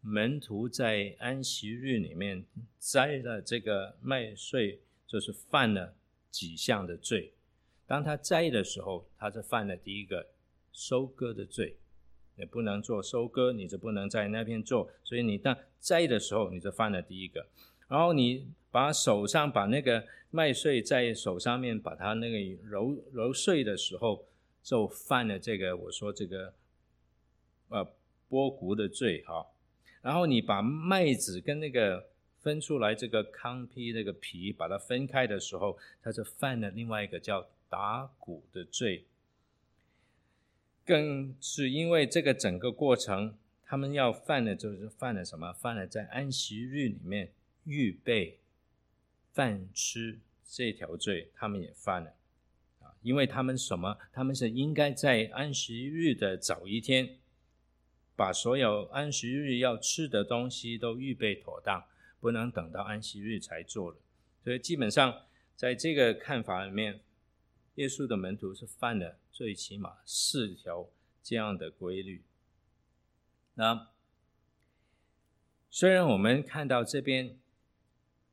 [0.00, 2.44] 门徒在安息日里面
[2.78, 5.94] 摘了这个麦穗，就是犯了
[6.30, 7.32] 几项的罪。
[7.86, 10.28] 当他摘的时候，他是犯了第一个
[10.72, 11.76] 收割的罪，
[12.36, 17.46] 你不能做收割，你就不能在那边做，所以你当摘的时候，你就犯了第一个。
[17.88, 24.24] 然后你把手上把那个麦穗在手上面把它那个揉揉碎的时候，
[24.64, 26.52] 就犯了这个我说这个
[27.68, 27.86] 呃
[28.28, 29.46] 剥谷的罪哈。
[30.02, 32.08] 然后你把麦子跟那个
[32.40, 39.04] 分出来这个糠皮那个皮，把它分开的时候，他就犯了另外一个叫打谷的罪。
[40.84, 45.52] 更是因为这个整个过程，他们要犯的就是犯了什么？
[45.54, 47.32] 犯了在安息日里面
[47.64, 48.38] 预备
[49.32, 52.12] 饭吃这条罪，他们也犯了！
[53.04, 53.96] 因为他们什么？
[54.12, 57.18] 他们是应该在安息日的早一天。
[58.16, 61.84] 把所有安息日要吃的东西都预备妥当，
[62.20, 63.98] 不能等到安息日才做了。
[64.44, 65.22] 所以基本上，
[65.56, 67.00] 在这个看法里面，
[67.74, 70.88] 耶稣的门徒是犯了最起码四条
[71.24, 72.22] 这样的规律。
[73.54, 73.88] 那
[75.68, 77.36] 虽然我们看到这边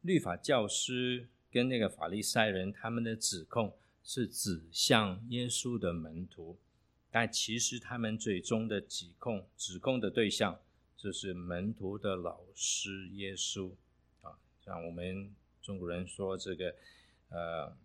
[0.01, 6.57] 律法教师跟那个法利赛人他们的指控是指向耶稣的门徒。
[7.09, 10.59] 但其实他们最终的指控、指控的对象，
[10.95, 13.71] 就是门徒的老师耶稣
[14.21, 14.39] 啊。
[14.63, 16.75] 像我们中国人说这个，
[17.29, 17.75] 呃，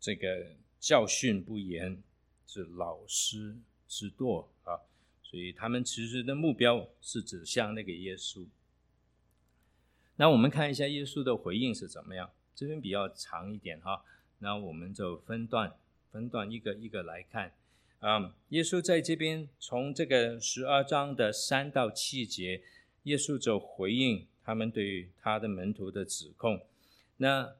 [0.00, 2.02] 这个教训不严，
[2.46, 4.80] 是老师之惰啊。
[5.22, 8.44] 所以他们其实的目标是指向那个耶稣。
[10.16, 12.28] 那我们看一下耶稣的回应是怎么样？
[12.56, 14.04] 这边比较长一点哈，
[14.40, 15.72] 那我们就分段、
[16.12, 17.52] 分段一个一个来看。
[18.00, 22.62] 啊耶稣在这边从这个十二章的三到七节，
[23.04, 26.60] 耶稣就回应他们对于他的门徒的指控。
[27.18, 27.54] 那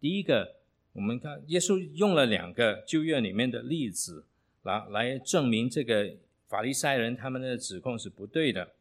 [0.00, 0.56] 第一个，
[0.92, 4.24] 我们看耶稣用了两个旧约里面的例子
[4.62, 6.16] 来来证明这个
[6.48, 8.72] 法利赛人他们的指控是不对的，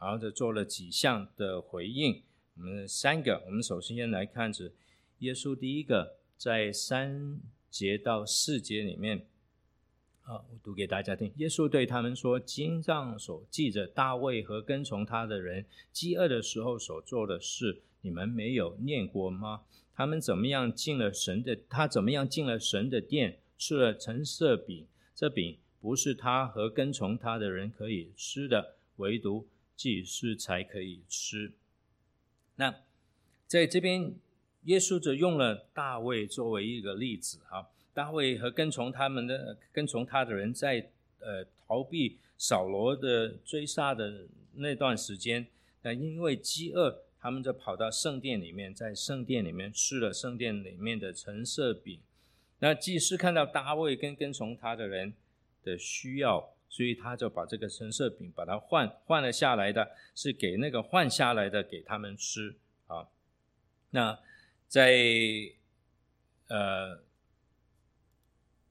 [0.00, 2.22] 然后就做了几项的回应。
[2.56, 4.72] 我们三个，我们首先先来看是
[5.20, 9.24] 耶稣第一个在三节到四节里面。
[10.24, 11.32] 啊，我读给大家听。
[11.36, 19.62] 耶稣对他们说：“经上所记着大卫和跟从他的人饥饿的时候所做的事，你们没有念过吗？
[19.94, 21.56] 他们怎么样进了神的？
[21.70, 24.86] 他怎么样进了神的殿，吃了陈设饼？
[25.14, 31.54] 这饼不是他和跟从他的人可以吃的，唯独祭司才可以吃。”
[32.56, 32.82] 那
[33.46, 34.14] 在这边，
[34.64, 37.68] 耶稣就用了大卫作为一个例子，哈。
[37.92, 45.46] 大卫和跟从他们的跟从他的人在呃逃避扫罗的追杀的那段时间，
[45.82, 52.00] 那因为饥饿，他们就跑到圣殿里面，在圣殿里面吃了圣殿里面的橙色饼。
[52.58, 55.14] 那祭司看到大卫跟跟从他的人
[55.62, 62.56] 的需要，所以他就把这个橙色饼把它换换了下来的，是给那个换下来的给他们吃
[62.88, 63.06] 啊。
[63.90, 64.18] 那
[64.74, 64.92] 在
[66.48, 67.04] 呃。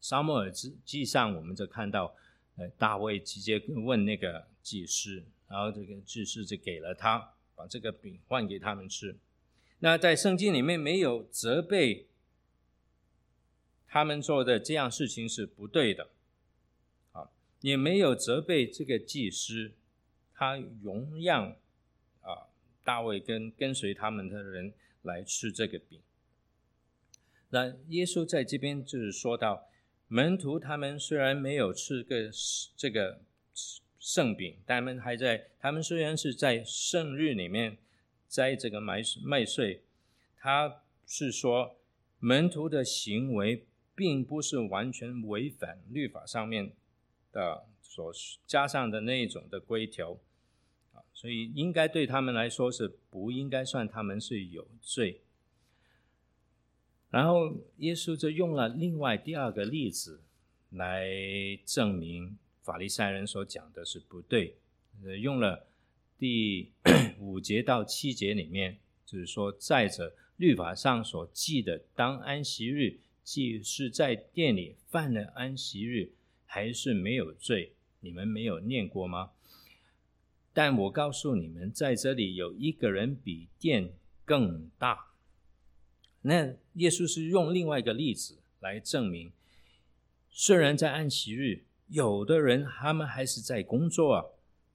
[0.06, 2.14] 撒母耳记上，我们就看到，
[2.58, 9.16] 呃，大卫直接问那个祭司，然后这个祭司就给了他，把这个饼换给他们吃。
[9.80, 12.08] 那在圣经里面没有责备
[13.88, 16.10] 他们做的这样事情是不对的，
[17.14, 17.30] 啊，
[17.62, 19.72] 也没有责备这个祭司，
[20.34, 21.56] 他容让
[22.20, 22.50] 啊
[22.84, 26.02] 大卫跟跟随他们的人来吃这个饼。
[27.50, 29.70] 那耶稣在这边就是说到。
[30.10, 32.30] 门徒他们虽然没有吃个
[32.78, 33.22] 这个
[34.00, 35.48] 圣饼，但他们还在。
[35.58, 37.80] 他们虽然是在圣日里面
[38.28, 39.82] 摘这个麦麦穗，
[40.38, 41.78] 他是说
[42.20, 46.74] 门徒的行为并不是完全违反律法上面
[47.32, 48.14] 的所
[48.46, 50.20] 加上的那一种的规条，
[51.24, 55.22] 所以应该对他们来说是不应该算他们是有罪。
[57.10, 60.20] 然后耶稣就用了另外第二个例子
[60.72, 61.08] 来
[61.66, 64.58] 证明法利赛人所讲的是不对。
[65.02, 65.66] 呃用了
[66.20, 66.72] 第
[67.20, 76.12] 五节到七节里面，就是说，在者律法上所记的，当安息日，既是在店里犯了安息日，
[76.46, 77.72] 还是没有罪。
[78.02, 79.32] 你们没有念过吗？
[80.54, 83.92] 但我告诉你们，在这里有一个人比殿
[84.24, 85.08] 更大。
[86.22, 89.32] 那耶稣是用另外一个例子来证明，
[90.30, 94.26] 虽然在安息日，有的人他们还是在工作啊，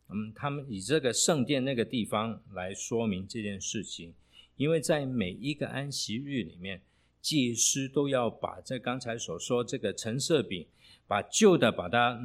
[0.09, 4.13] 嗯，他们以这个圣殿那个地方来说明这件事情，
[4.57, 6.83] 因为在每一个安息日里面，
[7.23, 10.67] 祭司都要把这刚才所说这个橙色饼，
[11.07, 12.21] 把旧的把它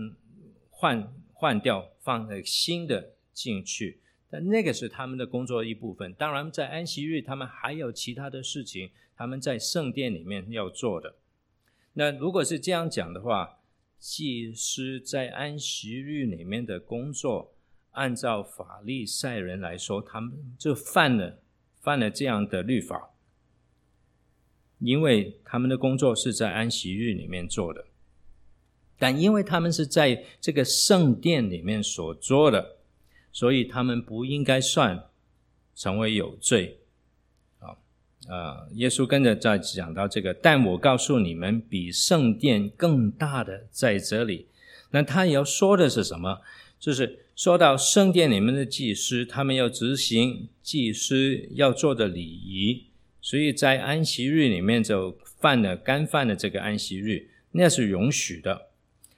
[0.69, 3.99] 换换掉，放在新的进去。
[4.29, 6.11] 但那个是他们的工作一部分。
[6.15, 11.17] 当然，在安息日，他们还有其他的事情，他们在圣殿里面要做的。
[11.93, 13.59] 那如果是这样讲的话，
[13.99, 17.53] 祭司在安息日里面的工作，
[17.91, 21.39] 按照法利赛人来说，他们就犯了
[21.79, 23.11] 犯了这样的律法，
[24.79, 27.85] 因为他们的工作是在安息日里面做的，
[28.97, 32.77] 但因为他们是在这个圣殿里面所做的。
[33.35, 35.05] 所以他们不应该算
[35.75, 36.77] 成为有罪，
[37.57, 37.73] 啊，
[38.27, 44.45] 呃，耶稣跟着在讲到这个，但我告诉你们，比圣殿更大的在这里。
[44.91, 46.41] 那他要说的是什么？
[46.79, 52.83] 就是说到圣殿里面的祭司，他们要执行祭司要做的礼仪，
[53.19, 58.67] 所以在安息日里面就犯了干犯了这个安息日，那是允许的。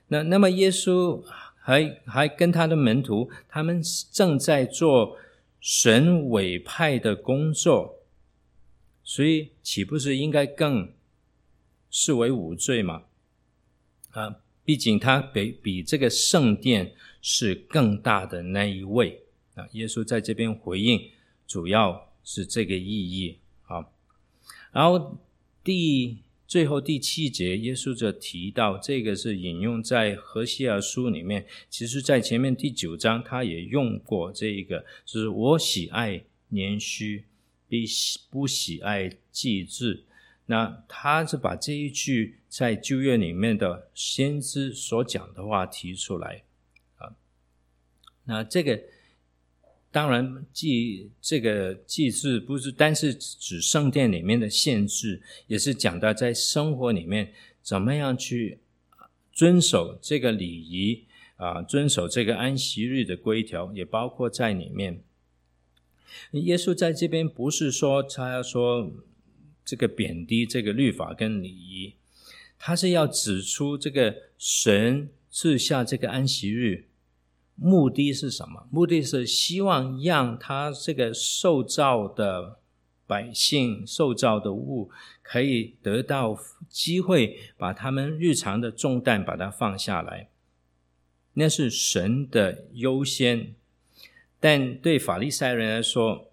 [0.08, 1.22] 那那么耶稣。
[1.66, 5.18] 还还跟他的门徒，他们正在做
[5.60, 8.04] 神委派的工作，
[9.04, 10.94] 所以岂不是应该更
[11.90, 13.06] 视为无罪吗？
[14.12, 19.24] 啊，毕竟他比比这个圣殿是更大的那一位
[19.56, 19.68] 啊。
[19.72, 21.10] 耶稣在这边回应，
[21.48, 23.88] 主要是这个意义啊。
[24.72, 25.18] 然后
[25.64, 26.20] 第。
[26.48, 31.46] 最后第七节，耶稣就提到这个是引用在何西阿书里面。
[31.70, 37.26] 其实，在前面第九章，他也用过这一个，就是我喜爱年虚，
[37.68, 37.86] 比
[38.30, 40.04] 不喜爱祭祀。
[40.46, 46.44] 那他是把这一句在旧约里面的先知所讲的话提出来
[46.98, 47.16] 啊。
[48.26, 48.80] 那这个。
[49.96, 57.32] 当然，祭这个祭祀不是单是指圣殿里面的限制，也是讲到在生活里面
[57.62, 58.60] 怎么样去
[59.32, 61.06] 遵守这个礼仪
[61.38, 65.02] 啊，遵守这个安息日的规条，也包括在里面。
[66.32, 68.92] 耶稣在这边不是说他要说
[69.64, 71.94] 这个贬低这个律法跟礼仪，
[72.60, 76.90] 他是要指出这个神赐下这个安息日。
[77.56, 78.68] 目的是什么？
[78.70, 82.60] 目的是希望让他这个受造的
[83.08, 84.90] 百姓、受造的物，
[85.22, 86.38] 可以得到
[86.70, 90.30] 机会，把他们日常的重担把它放下来。
[91.36, 93.56] 那是神的优先。
[94.40, 96.32] 但对法利赛人来说，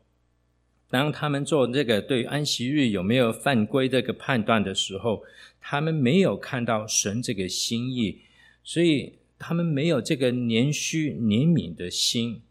[0.91, 5.23] 当他们做这个对安息日有没有犯规这个判断的时候，
[5.61, 8.23] 他们没有看到神这个心意，
[8.65, 9.21] 所以。
[9.45, 12.43] 他们没有这个怜恤怜悯的心，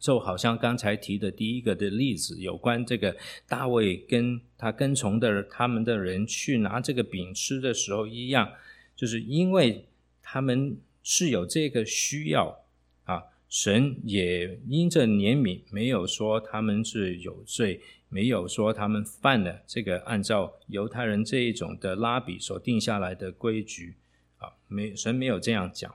[0.00, 3.14] 就好像刚才提的第一个的例子，有关这个
[3.46, 8.50] 大卫跟他跟从的他们的人去拿这个饼吃的时候一样，
[8.96, 9.84] 就是因为
[10.22, 12.64] 他们是有这个需要
[13.04, 23.94] 啊，神也因着怜悯，没有说他们是有罪，没有说他们犯了这个按照犹太人这一种的拉比所定下来的规矩。
[24.38, 25.94] 啊，没神没有这样讲，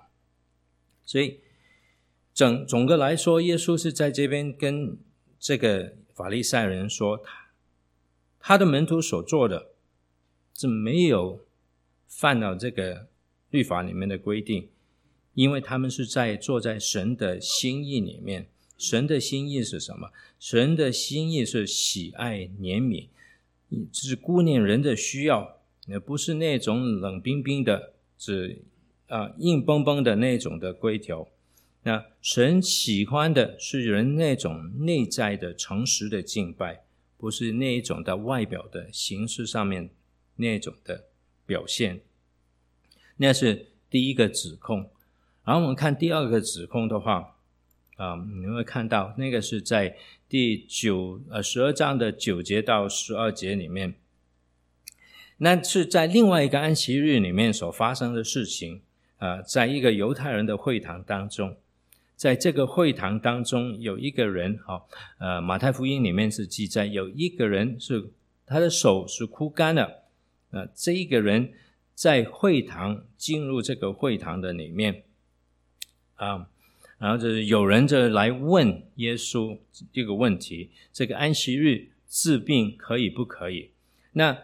[1.04, 1.40] 所以
[2.34, 4.98] 整总的来说，耶稣是在这边跟
[5.40, 7.44] 这个法利赛人说，他
[8.40, 9.72] 他的门徒所做的
[10.54, 11.46] 是没有
[12.08, 13.08] 犯了这个
[13.50, 14.70] 律法里面的规定，
[15.34, 18.48] 因为他们是在坐在神的心意里面。
[18.78, 20.12] 神的心意是什么？
[20.38, 23.08] 神的心意是喜爱怜悯，
[23.94, 27.93] 是顾念人的需要，而不是那种冷冰冰的。
[28.26, 28.62] 是
[29.08, 31.28] 啊，硬邦邦的那种的规条。
[31.84, 36.86] 那神喜欢的是人那种内在的诚实的敬拜，
[37.18, 39.90] 不是那一种的外表的形式上面
[40.38, 41.10] 那种的
[41.46, 42.00] 表现。
[43.18, 44.90] 那是第一个指控。
[45.44, 47.36] 然后我们看第二个指控的话，
[47.98, 49.98] 啊，你会看到那个是在
[50.30, 53.96] 第九呃十二章的九节到十二节里面。
[55.38, 58.82] 那是在另外一个安息日里面所发生的事情
[59.18, 61.58] 啊，在一个犹太人的会堂当中，
[62.16, 64.84] 在这个会堂当中有一个人，哈，
[65.18, 68.12] 呃，马太福音里面是记载有一个人是
[68.46, 70.04] 他的手是枯干的，
[70.52, 71.52] 呃，这一个人
[71.96, 75.04] 在会堂进入这个会堂的里面
[76.16, 76.48] 啊，
[76.98, 79.58] 然后就是有人就来问耶稣
[79.92, 83.72] 这个问题：这个安息日治病可以不可以？
[84.14, 84.38] 那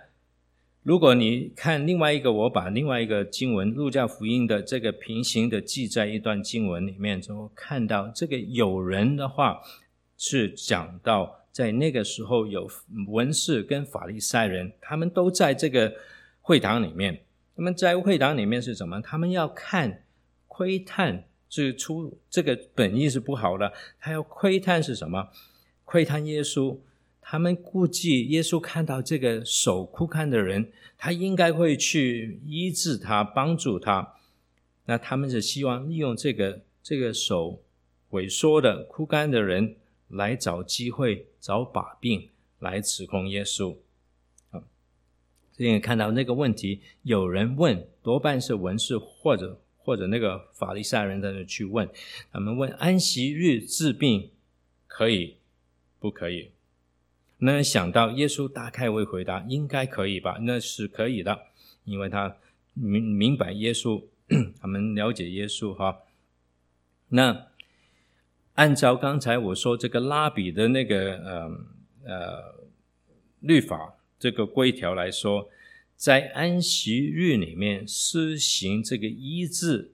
[0.90, 9.62] 如果你看另外一个，我把另外一个经文《路加福音》的这个平行的记载一段经文里面，就看到这个有人的话
[10.18, 12.68] 是讲到，在那个时候有
[13.08, 15.94] 文士跟法利赛人，他们都在这个
[16.42, 17.22] 会堂里面。
[17.56, 19.00] 他们在会堂里面是什么？
[19.00, 20.06] 他们要看
[20.48, 23.72] 窥探，是出这个本意是不好的。
[24.00, 25.30] 他要窥探是什么？
[25.86, 26.80] 窥探耶稣。
[27.32, 34.16] 他们估计耶稣看到这个手枯干的人，他应该会去医治他，帮助他。
[34.86, 37.62] 那他们是希望利用这个这个手
[38.10, 39.76] 萎缩的枯干的人
[40.08, 43.78] 来找机会、找把柄来指控耶稣。
[44.50, 44.64] 啊，
[45.56, 51.88] 所以看到那个问题，有人问，多半是文士或者或者那个法利赛人在那去问。
[52.32, 54.32] 他们问：安息日治病
[54.88, 55.36] 可以
[56.00, 56.50] 不可以？
[57.42, 60.38] 那想到耶稣大概会回答，应该可以吧？
[60.42, 61.48] 那是可以的，
[61.86, 62.36] 因为他
[62.74, 64.04] 明明白耶稣，
[64.60, 66.00] 他们了解耶稣哈。
[67.08, 67.48] 那
[68.56, 71.66] 按照刚才我说这个拉比的那个呃
[72.04, 72.68] 呃
[73.40, 75.50] 律法这个规条来说，
[75.96, 79.94] 在安息日里面施行这个医治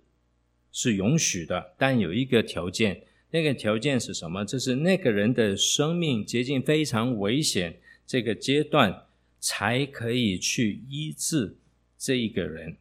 [0.71, 3.03] 是允许的，但有一个条件。
[3.35, 4.45] 那个条件是什么？
[4.45, 7.77] 就是那个人的生命接近非常危险
[8.07, 9.03] 这个阶段，
[9.41, 11.57] 才可以去医治
[11.97, 12.77] 这一个人。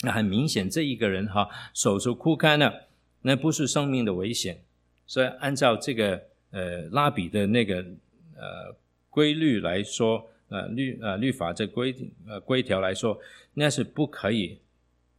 [0.00, 2.88] 那很明显，这一个人哈手是枯干了，
[3.22, 4.60] 那不是生命的危险。
[5.06, 7.76] 所以按照这个呃拉比的那个
[8.34, 8.74] 呃
[9.08, 11.94] 规律来说，呃律呃律法这规
[12.26, 13.16] 呃规条来说，
[13.54, 14.58] 那是不可以，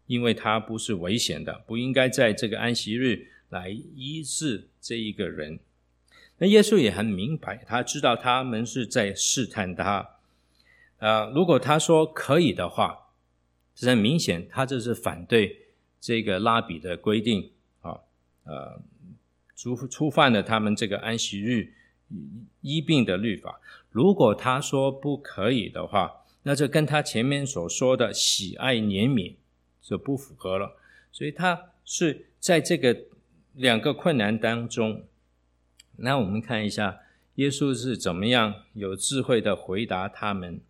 [0.08, 3.28] 因为他不是危险的，不应该在这个安息日。
[3.52, 5.60] 来医治这一个人，
[6.38, 10.16] 那耶稣也很明白，他知道他们是在试探他。
[11.00, 13.10] 呃，如果他说可以的话，
[13.76, 15.66] 这很明显，他这是反对
[16.00, 18.00] 这个拉比的规定啊，
[18.46, 18.82] 呃，
[19.54, 21.74] 触触犯了他们这个安息日
[22.62, 23.60] 医病的律法。
[23.90, 29.36] 如果他说不可以的话，那就跟他前面所说的喜爱怜悯
[29.82, 30.78] 就不符合了。
[31.12, 33.11] 所以他是在这个。
[33.54, 35.04] 两个困难当中，
[35.98, 37.00] 那我们看一下
[37.36, 40.62] 耶稣是怎么样有智慧的回答他们。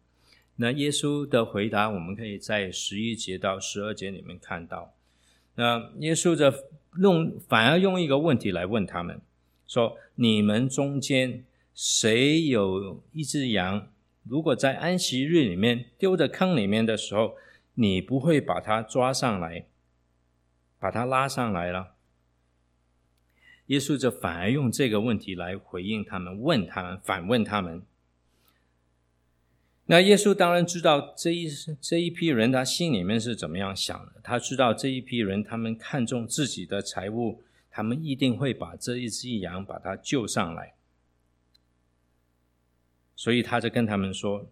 [0.58, 4.94] 那耶稣的回答，我们可以在十一节到十二节里面看到。
[5.56, 6.54] 那耶稣的
[7.00, 9.20] 用反而用一个问题来问他们，
[9.68, 13.88] 说：你们中间谁有一只羊，
[14.24, 17.36] 如果在安息日里面丢在坑里面的时候，
[17.76, 19.66] 你不会把它抓上来，
[20.80, 21.91] 把它拉上来了？
[23.72, 27.82] 耶稣就反而用这个问题来回应他们，问他们，反问他们。
[29.86, 31.50] 那耶稣当然知道这一
[31.80, 40.74] 这一批人他心里面是怎么样想的，他知道这一批人他们看重自己的财物，他们一定会把这一只羊把它救上来。
[43.16, 44.50] 所以他就跟他们说：“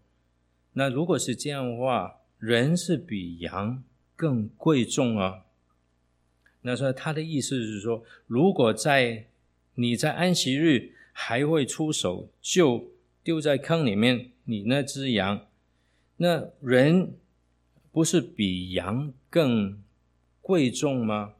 [0.73, 3.83] 那如果是这样的话，人是比羊
[4.15, 5.43] 更贵重啊。”
[6.61, 9.27] 那说他的意思是说，如果在
[9.75, 12.91] 你在安息日还会出手救
[13.23, 15.47] 丢在坑里面你那只羊，
[16.17, 17.13] 那人
[17.93, 19.81] 不是比羊更
[20.41, 21.35] 贵重吗？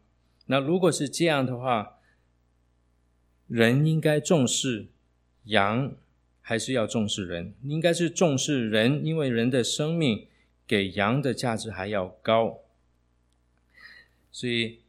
[0.45, 1.99] 那如果是这样的话，
[3.47, 4.88] 人应该重视
[5.43, 5.93] 羊，
[6.39, 7.53] 还是要重视人？
[7.63, 10.28] 应该是重视人，因为人的生命
[10.65, 12.59] 给羊的价值还要高，
[14.32, 14.80] 所以。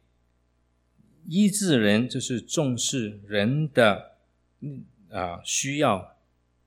[1.26, 4.16] 医治人就是重视人的
[5.10, 6.16] 啊需要，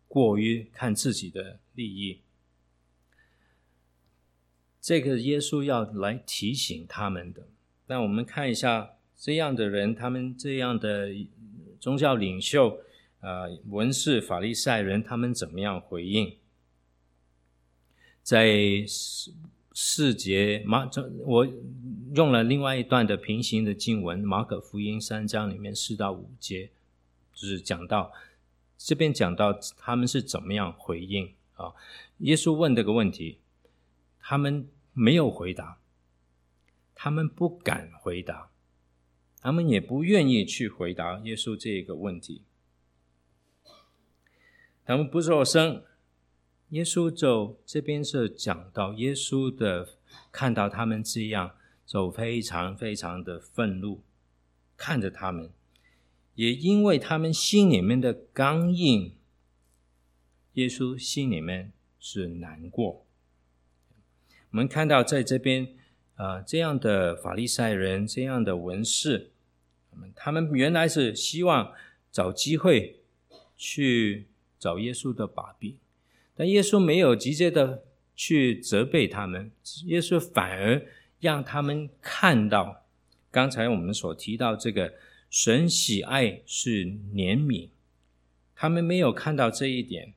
[0.08, 2.20] 过于看自己的利益。
[4.80, 7.48] 这个耶稣要来提醒他们的。
[7.88, 11.10] 那我们看一下这样的人，他们这样的
[11.80, 12.82] 宗教领袖
[13.20, 16.36] 啊，文士、法利赛人，他们怎么样回应？
[18.22, 18.86] 在
[19.74, 21.48] 四节马这我。
[22.14, 26.70] 用了另外一段的平行的经文，马可福音三章里面四到五节，
[27.34, 28.14] 就是讲到
[28.78, 31.74] 这边讲到他们是怎么样回应啊？
[32.20, 33.40] 耶稣问这个问题，
[34.20, 35.80] 他们没有回答，
[36.94, 38.52] 他们不敢回答，
[39.42, 42.44] 他们也不愿意去回答耶稣这个问题，
[44.86, 45.84] 他们不作声。
[46.74, 49.90] 耶稣就这边是讲到耶稣的
[50.32, 51.56] 看到他们这样。
[51.86, 54.02] 就非常非常的愤怒，
[54.78, 55.52] 看着他们，
[56.34, 59.14] 也因为他们心里面的刚硬，
[60.54, 63.06] 耶稣心里面是难过，
[64.52, 65.76] 我们看到在这边、
[66.16, 69.32] 呃，这样的法利赛人，这样的文士，
[70.16, 71.74] 他们原来是希望
[72.12, 73.04] 找机会
[73.58, 75.78] 去找耶稣的把柄，
[76.36, 77.84] 但耶稣没有直接的
[78.16, 79.52] 去责备他们，
[79.86, 80.86] 耶稣反而
[81.20, 82.86] 让他们看到
[83.32, 84.94] 刚才我们所提到这个
[85.30, 87.70] 神喜爱是怜悯，
[88.56, 90.14] 他们没有看到这一点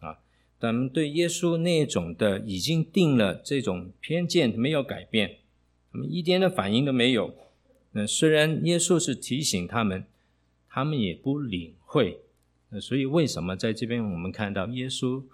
[0.00, 0.18] 啊。
[0.58, 5.38] 他们对耶稣那种的已经定了这种偏见没有改变，
[5.92, 7.34] 他们一点的反应都没有。
[7.92, 10.04] 那虽然耶稣是提醒他们，
[10.68, 12.20] 他们也不领会。
[12.70, 15.24] 那所以为什么在这边我们看到耶稣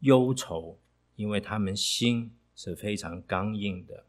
[0.00, 0.78] 忧愁？
[1.16, 4.04] 因为他们心是非常刚硬的。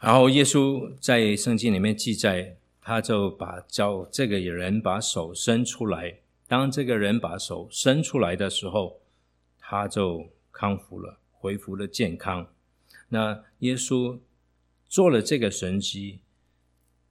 [0.00, 6.18] 然后耶稣在圣经里面记载，他就把叫这个人把手伸出来。
[6.48, 9.00] 当这个人把手伸出来的时候，
[9.58, 12.48] 他就康复了，恢复了健康。
[13.10, 14.18] 那耶稣
[14.88, 16.20] 做了这个神迹，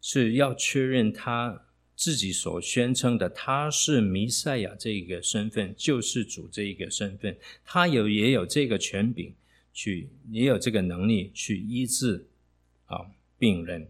[0.01, 1.67] 是要确认他
[2.00, 9.36] 自己所宣称的他是弥赛亚这一个身份，救世主这一个身份，他有也有这个权柄
[9.74, 12.26] 去，也有这个能力去医治
[12.86, 13.89] 啊病人，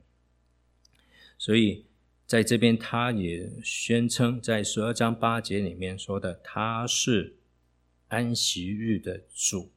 [1.38, 1.86] 所以。
[2.26, 7.38] 在这边，他也宣称，在十二章八节里面说的，他是
[8.10, 9.72] 安息日的主。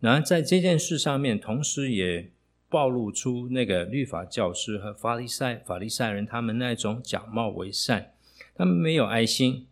[0.00, 2.32] 然而，在这件事上面，同时也
[2.70, 8.14] 暴露出那个律法教师和法利赛法利赛人他们那种假冒为善，
[8.54, 9.66] 他们没有爱心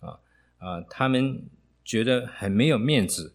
[0.00, 0.18] 啊
[0.58, 1.42] 啊，他们
[1.84, 3.34] 觉得很没有面子，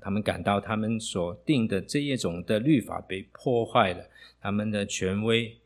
[0.00, 5.58] 他们感到他们所定的这一种的律法被破坏了，他们的权威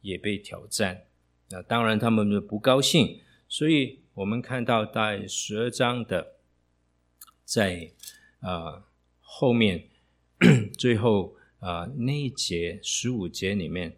[0.00, 1.02] 也被挑战。
[1.50, 6.32] 那当然，他们就不高兴，所以我们看到在十二章的
[7.44, 7.90] 在
[8.40, 8.84] 啊、呃、
[9.20, 9.84] 后面
[10.78, 13.96] 最后、呃、那一节十五节里面，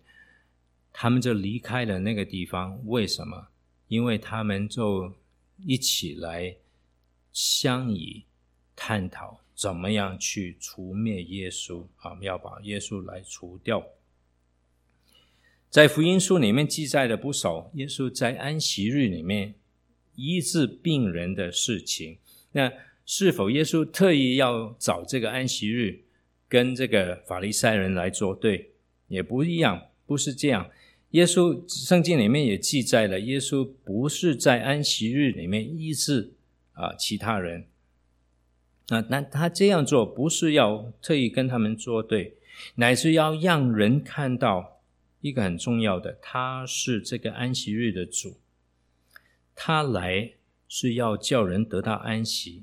[0.93, 2.81] 他们就离开了那个地方。
[2.87, 3.49] 为什么？
[3.89, 5.13] 因为他们就
[5.65, 6.57] 一起来
[7.33, 8.25] 相以
[8.77, 13.85] 探讨怎么样去除灭耶稣啊，要把耶稣来除掉。
[15.69, 19.55] 在福音书里面记载了不少耶稣在安息日里面
[20.15, 22.19] 医治病人的事情。
[22.53, 22.73] 那
[23.05, 26.06] 是否耶稣特意要找这个安息日
[26.49, 28.73] 跟这个法利赛人来作对？
[29.09, 30.71] 也不一样，不是这样。
[31.11, 36.33] 耶稣圣经里面也记载了，耶稣不是在安息日里面医治
[36.73, 37.67] 啊其他人。
[38.89, 42.37] 那那他这样做不是要特意跟他们作对，
[42.77, 44.75] 乃是要让人看到。
[45.23, 48.37] 一个很重要的，他是这个安息日的主，
[49.57, 50.35] 他来
[50.69, 52.63] 是要叫人得到安息。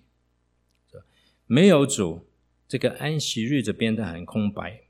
[1.45, 2.25] 没有主，
[2.73, 4.81] 这个安息日就变得很空白。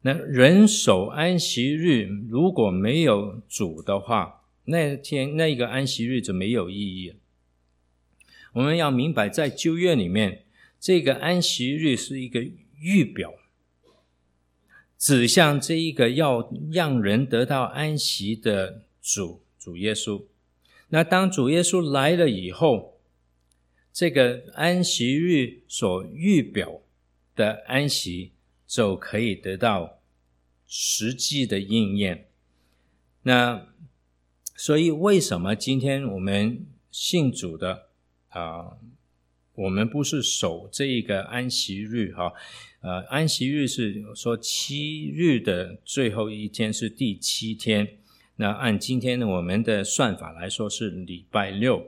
[0.00, 7.14] 那人守安息日，如果没有主的话，那天那一个安息日就没有意义。
[8.52, 10.42] 我们要明白，在旧约里面，
[10.80, 12.44] 这个安息日是一个
[12.80, 13.32] 预表。
[14.98, 20.24] 指向这一个要让人得到安息的主，主耶稣。
[20.88, 22.98] 那当主耶稣来了以后，
[23.92, 26.80] 这个安息日所预表
[27.38, 28.32] 的安息
[28.66, 30.00] 就可以得到
[30.66, 32.26] 实际的应验。
[33.22, 33.68] 那
[34.56, 37.86] 所以，为什么今天我们信主的
[38.30, 38.76] 啊、
[39.54, 42.32] 我们不是守这一个安息日哈？
[42.80, 47.98] 呃，安息日是说七日的最后一天是第七天，
[48.36, 51.86] 那按今天我们的算法来说是礼拜六。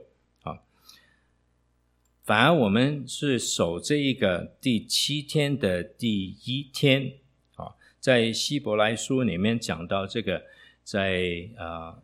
[2.23, 7.13] 反而我们是守这一个第七天的第一天
[7.55, 10.43] 啊，在希伯来书里面讲到这个，
[10.83, 11.99] 在啊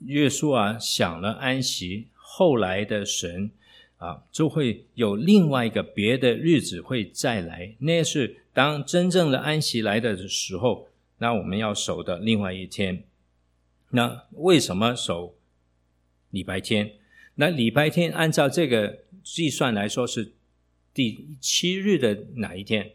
[0.00, 3.50] 耶稣啊享了安息，后来的神。
[3.98, 13.04] 啊，就会有另外一个别的日子会再来，那是当真正的安息来的时候，那我们要守的另外一天。
[13.90, 15.36] 那为什么守
[16.30, 16.94] 礼拜天？
[17.36, 20.32] 那礼拜天按照这个计算来说是
[20.92, 22.92] 第七日的哪一天？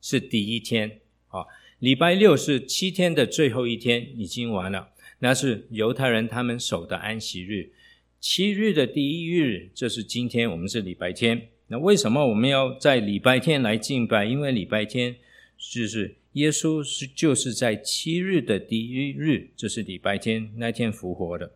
[0.00, 1.44] 是第一天啊。
[1.78, 4.88] 礼拜六是七天的最后一天，已经完了，
[5.18, 7.72] 那是犹太人他们守的安息日。
[8.18, 11.48] 七日的第一日，这是今天，我们是礼拜天。
[11.68, 14.24] 那为什么我们要在礼拜天来敬拜？
[14.24, 15.16] 因为礼拜天
[15.58, 21.52] 就是耶稣是就是在七日的第一日，这是礼拜天那天复活的。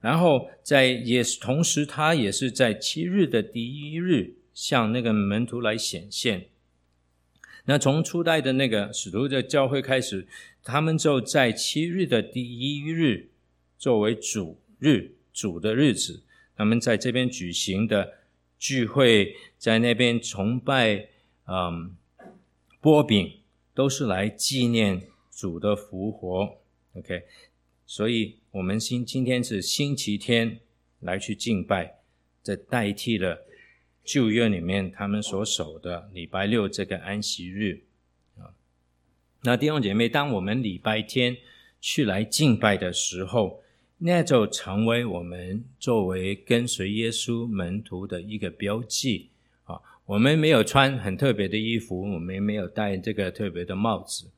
[0.00, 6.46] 然后在也是同时，他也是在七日的第一日向那个门徒来显现。
[7.66, 10.26] 那从初代的那个使徒的教会开始，
[10.62, 13.28] 他们就在七日的第一日
[13.78, 16.22] 作为主日、主的日子，
[16.56, 18.14] 他们在这边举行的
[18.58, 21.08] 聚会，在那边崇拜，
[21.46, 21.94] 嗯，
[22.80, 23.34] 波饼，
[23.74, 26.58] 都是来纪念主的复活。
[26.94, 27.22] OK，
[27.86, 30.58] 所以我们今今天是星期天
[30.98, 32.00] 来去敬拜，
[32.42, 33.46] 这代替了。
[34.02, 37.84] 旧约里面，他们所守的礼拜六这个安息日
[38.38, 38.50] 啊，
[39.42, 41.36] 那弟兄姐妹，当我们礼拜天
[41.80, 43.62] 去来敬拜的时候，
[43.98, 49.28] 那就成为我们作为跟随耶稣门徒的一个标记
[49.64, 49.80] 啊。
[50.06, 54.28] 我们没有穿很特别的衣服，我们没有戴这个特别的帽子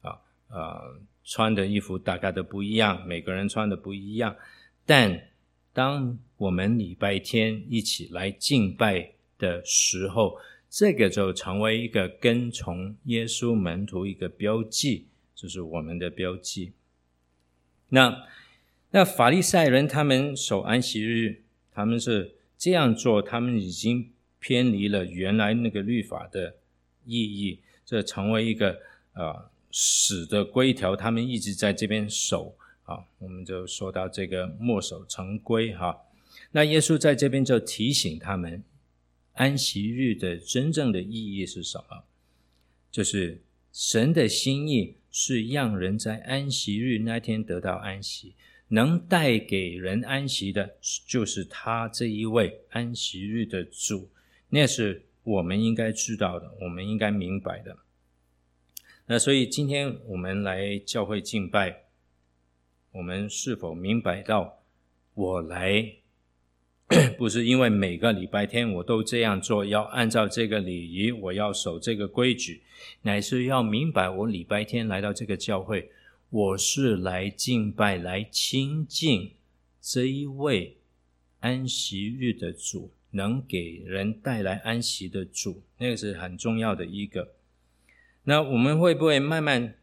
[0.00, 4.34] 啊，呃，穿的衣服大概都不一样，每个人穿的不一样。
[4.86, 5.28] 但
[5.74, 16.72] 当我们礼拜天一起来敬拜，的时候，这个就成为一个跟从耶稣门徒一个标记，就是我们的标记。
[17.90, 18.26] 那
[18.90, 24.10] 那法利赛人他们守安息日，他们是这样做，他们已经
[24.40, 26.56] 偏离了原来那个律法的
[27.04, 28.80] 意义，这成为一个
[29.12, 33.04] 啊、死的规条，他们一直在这边守啊。
[33.18, 35.96] 我们就说到这个墨守成规哈。
[36.52, 38.62] 那耶稣在这边就提醒他们。
[39.34, 42.02] 安息日的真正的意义是什么？
[42.90, 43.40] 就是
[43.72, 48.34] 神的心意是让人在安息日那天得到安息，
[48.66, 50.74] 能带给人安息的，
[51.06, 54.10] 就是他这一位安息日的主。
[54.48, 57.76] 那是我们应该知道的，我们应该明白的。
[59.10, 61.84] 那所以今天我们来教会敬拜，
[62.92, 64.62] 我们是否明白到
[65.14, 65.94] 我来？
[67.16, 72.60] 不是因为每个礼拜天我都这样做，要按照这个礼仪，我要守这个规矩，
[73.00, 75.90] 乃是要明白，我礼拜天来到这个教会，
[76.28, 79.32] 我是来敬拜、来亲近
[79.80, 80.76] 这一位
[81.40, 87.37] 安息日的主，能给人带来安息的主，那个是很重要的一个。
[88.28, 89.74] 那我们会不会慢慢，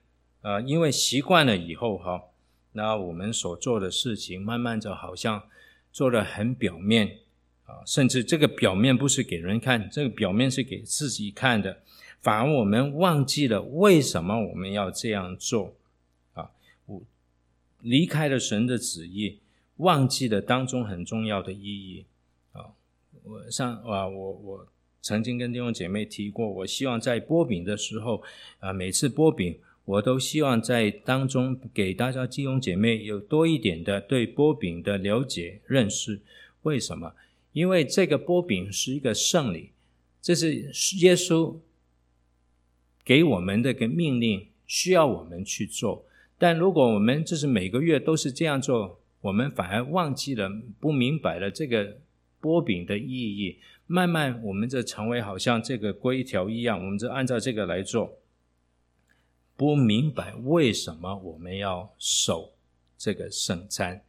[0.42, 2.26] 呃，因为习惯了以后哈，
[2.74, 5.44] 那我们所做的事情，慢慢就好像。
[5.92, 7.20] 做的很表面
[7.64, 11.82] 啊，甚至这个表面不是给人看，这个表面是给自己看的。
[12.20, 15.74] 反而我们忘记了为什么我们要这样做
[16.34, 16.52] 啊？
[16.86, 17.02] 我
[17.80, 19.40] 离开了神的旨意，
[19.78, 22.06] 忘记了当中很重要的意义
[22.52, 22.76] 啊。
[23.24, 24.68] 我上啊，我我
[25.06, 28.24] 曾经跟弟兄姐妹提过，我希望在波饼的时候
[28.58, 29.56] 啊，每次波饼。
[29.86, 36.22] 我都希望在当中给大家弟兄姐妹有多一点的对波饼的了解认识。
[36.64, 37.14] 为什么？
[37.54, 39.70] 因为这个波饼是一个圣礼，
[40.24, 40.56] 这是
[41.04, 41.58] 耶稣
[43.04, 46.04] 给我们的一个命令，需要我们去做。
[46.40, 50.50] 但如果我们就是每个月都是这样做，我们反而忘记了、
[50.80, 52.00] 不明白了这个
[52.42, 53.60] 波饼的意义。
[53.88, 58.18] 慢慢，我们就成为好像这个规条一样，我们就按照这个来做。
[59.58, 62.52] 不明白为什么我们要守
[62.98, 64.04] 这个圣餐，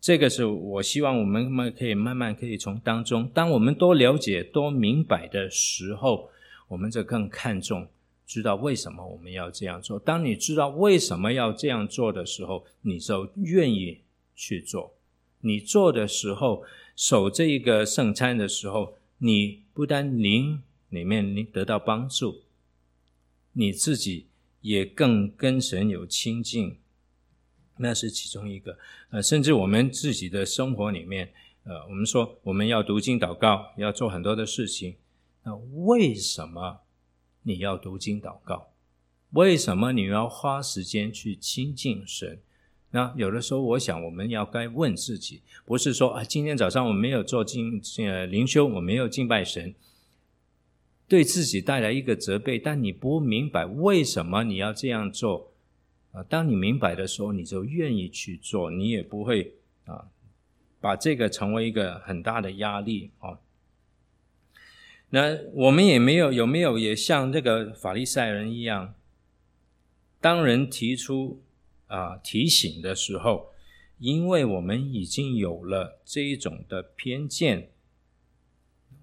[0.00, 6.28] 这个是我希望我们可以慢慢可以从当中，当我们多了解、多明白的时候，
[6.68, 7.88] 我们就更看重，
[8.26, 9.98] 知道为什么我们要这样做。
[9.98, 14.00] 当你知道为什么要这样做的时候，你就愿意
[14.34, 14.94] 去做。
[15.40, 16.62] 你做的时候，
[17.00, 22.42] 守这一个圣餐的时候，你不但灵里面得到帮助。
[23.54, 24.26] 你自己
[24.60, 26.76] 也更跟神有亲近，
[27.78, 28.76] 那是其中一个。
[29.08, 31.32] 呃，甚至我们自己的生活里面，
[31.64, 34.96] 呃，我们说我们要读经祷告，要做很多的事情。
[35.44, 36.80] 那为什么
[37.44, 38.74] 你要读经祷告？
[39.30, 42.42] 为什么你要花时间去亲近神？
[42.92, 49.74] 那有的时候，我想我们要该问自己，不是说啊，今天早上我没有做敬呃灵修，我没有敬拜神。
[51.06, 55.52] 对自己带来一个责备，但你不明白为什么你要这样做
[56.12, 56.22] 啊？
[56.22, 59.54] 当你明白的时候，你就愿意去做，你也不会
[59.86, 60.06] 啊
[60.80, 63.38] 把这个成为一个很大的压力啊。
[65.10, 68.94] 那我们也没有有没有也像这个法利赛人一样，
[70.20, 71.42] 当人提出
[71.90, 73.50] 啊提醒的时候，
[73.98, 77.68] 因为我们已经有了这一种的偏见。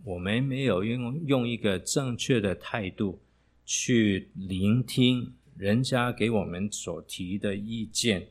[0.04, 3.20] 我们没有用用一个正确的态度
[3.66, 8.30] 去聆听人家给我们所提的意见，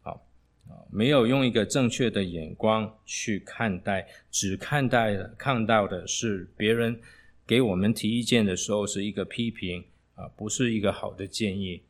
[0.00, 0.26] 好，
[0.68, 6.98] 啊，没有用一个正确的眼光去看待，只看待看到的是别人
[7.46, 9.84] 给我们提意见的时候是一个批评
[10.14, 11.82] 啊，不是一个好的建议。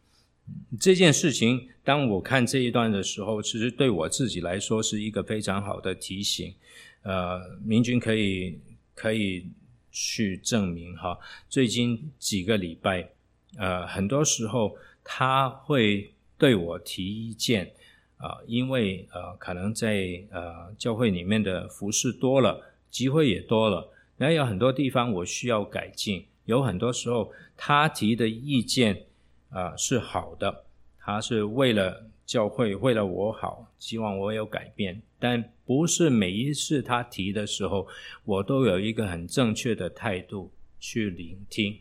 [0.80, 6.54] 这件事情，当我看这一段的时候，其实对我自己来说是一个非常好的提醒。
[7.02, 8.58] 呃，明君可以
[8.94, 9.46] 可以
[9.90, 13.10] 去证明哈，最近几个礼拜，
[13.56, 17.72] 呃，很多时候他会对我提意见
[18.16, 29.04] 啊，呃，因为呃，可能在呃教会里面的服事多了，机会也多了，然后有很多地方我需要改进，有很多时候他提的意见。
[29.52, 30.64] 啊、是好的，
[30.98, 37.86] 他是为了教会，为了我好，希望我有改变，但不是每一次他提的时候，
[38.24, 40.50] 我都有一个很正确的态度
[40.80, 41.78] 去聆听。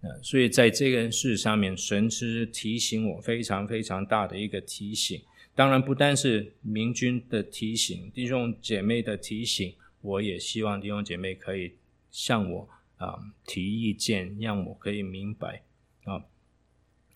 [0.00, 5.20] 呃，所以在这件事上面，神是提醒我非常非常大的一个提醒。
[5.54, 11.74] 当然，不单是明君的提醒，弟兄姐妹的提醒，我也希望弟兄姐妹可以
[12.10, 15.62] 向我啊、提意见，让我可以明白
[16.04, 16.24] 啊。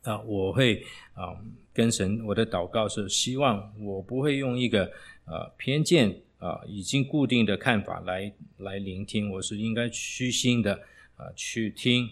[0.09, 0.83] 呃啊，我会
[1.13, 1.37] 啊
[1.75, 4.91] 跟神，我的祷告是希望我不会用一个
[5.27, 10.81] 呃偏见啊已经固定的看法来来聆听，我是应该虚心的
[11.17, 12.07] 啊去听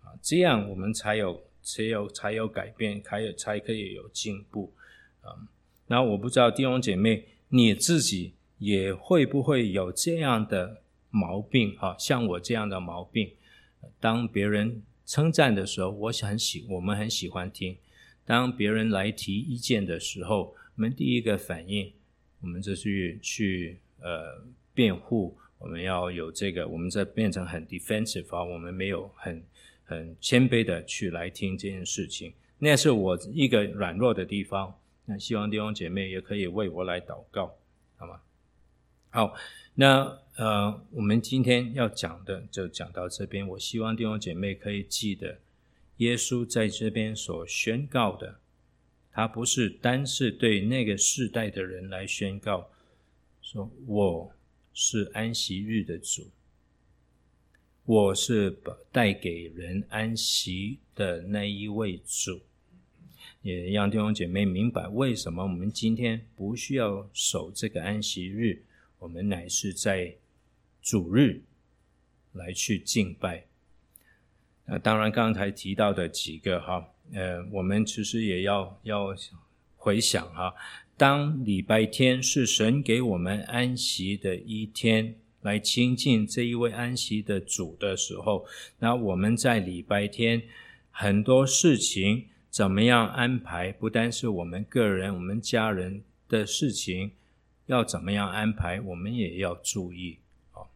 [0.00, 4.72] 啊，这样我们才有才有才有改变，才有才可以有进步
[5.20, 5.36] 啊。
[5.88, 10.80] 那我不知道弟兄姐妹你自己也会不会有这样的
[11.10, 13.30] 毛病哈，像我这样的毛病，
[14.00, 14.82] 当别人。
[15.04, 17.76] 称赞的时候，我很喜，我们很喜欢听。
[18.24, 21.92] 当别人来提意见的时候，我们第一个反应，
[22.40, 29.44] 我们就是去呃辩护，我们要有这个，我们在变成很 defensive 啊，我们没有很
[29.84, 32.32] 很谦卑的去来听这件事情。
[32.58, 34.78] 那是我一个软弱的地方。
[35.04, 37.52] 那希望弟兄姐妹也可以为我来祷告，
[39.12, 39.34] 好。
[39.74, 43.48] 那呃，我们今天要讲的就讲到这边。
[43.48, 45.38] 我希望弟兄姐妹可以记得，
[45.96, 48.38] 耶稣在这边所宣告的，
[49.10, 52.68] 他不是单是对那个世代的人来宣告，
[53.40, 54.34] 说我
[54.74, 56.30] 是安息日的主，
[57.86, 58.54] 我是
[58.90, 62.40] 带给人安息的那一位主，
[63.40, 68.62] 也让弟兄姐妹明白为什么我们今天不需要守这个安息日。
[69.02, 70.14] 我们乃是在
[70.80, 71.42] 主日
[72.32, 73.46] 来去敬拜。
[74.64, 79.08] 那当然，刚才提到的几个哈，呃，我们其实也要要
[79.74, 80.54] 回想哈，
[80.96, 88.46] 当礼拜天是神给我们安息的一天，来亲近这一位安息的主的时候，
[88.78, 90.40] 那我们在礼拜天
[90.92, 93.72] 很多事情怎么样安排？
[93.72, 97.10] 不单是我们个人、我们家人的事情。
[97.66, 100.18] 要怎么样安排，我们也要注意
[100.52, 100.66] 哦。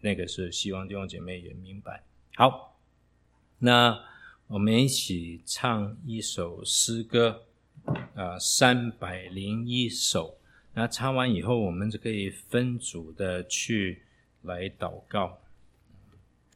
[0.00, 2.02] 那个是希望弟兄姐妹也明白。
[2.36, 2.78] 好，
[3.58, 4.00] 那
[4.46, 7.44] 我们一起唱一首诗歌，
[8.14, 10.38] 啊，三百零一首。
[10.74, 14.02] 那唱完以后，我们就可以分组的去
[14.42, 15.40] 来祷告。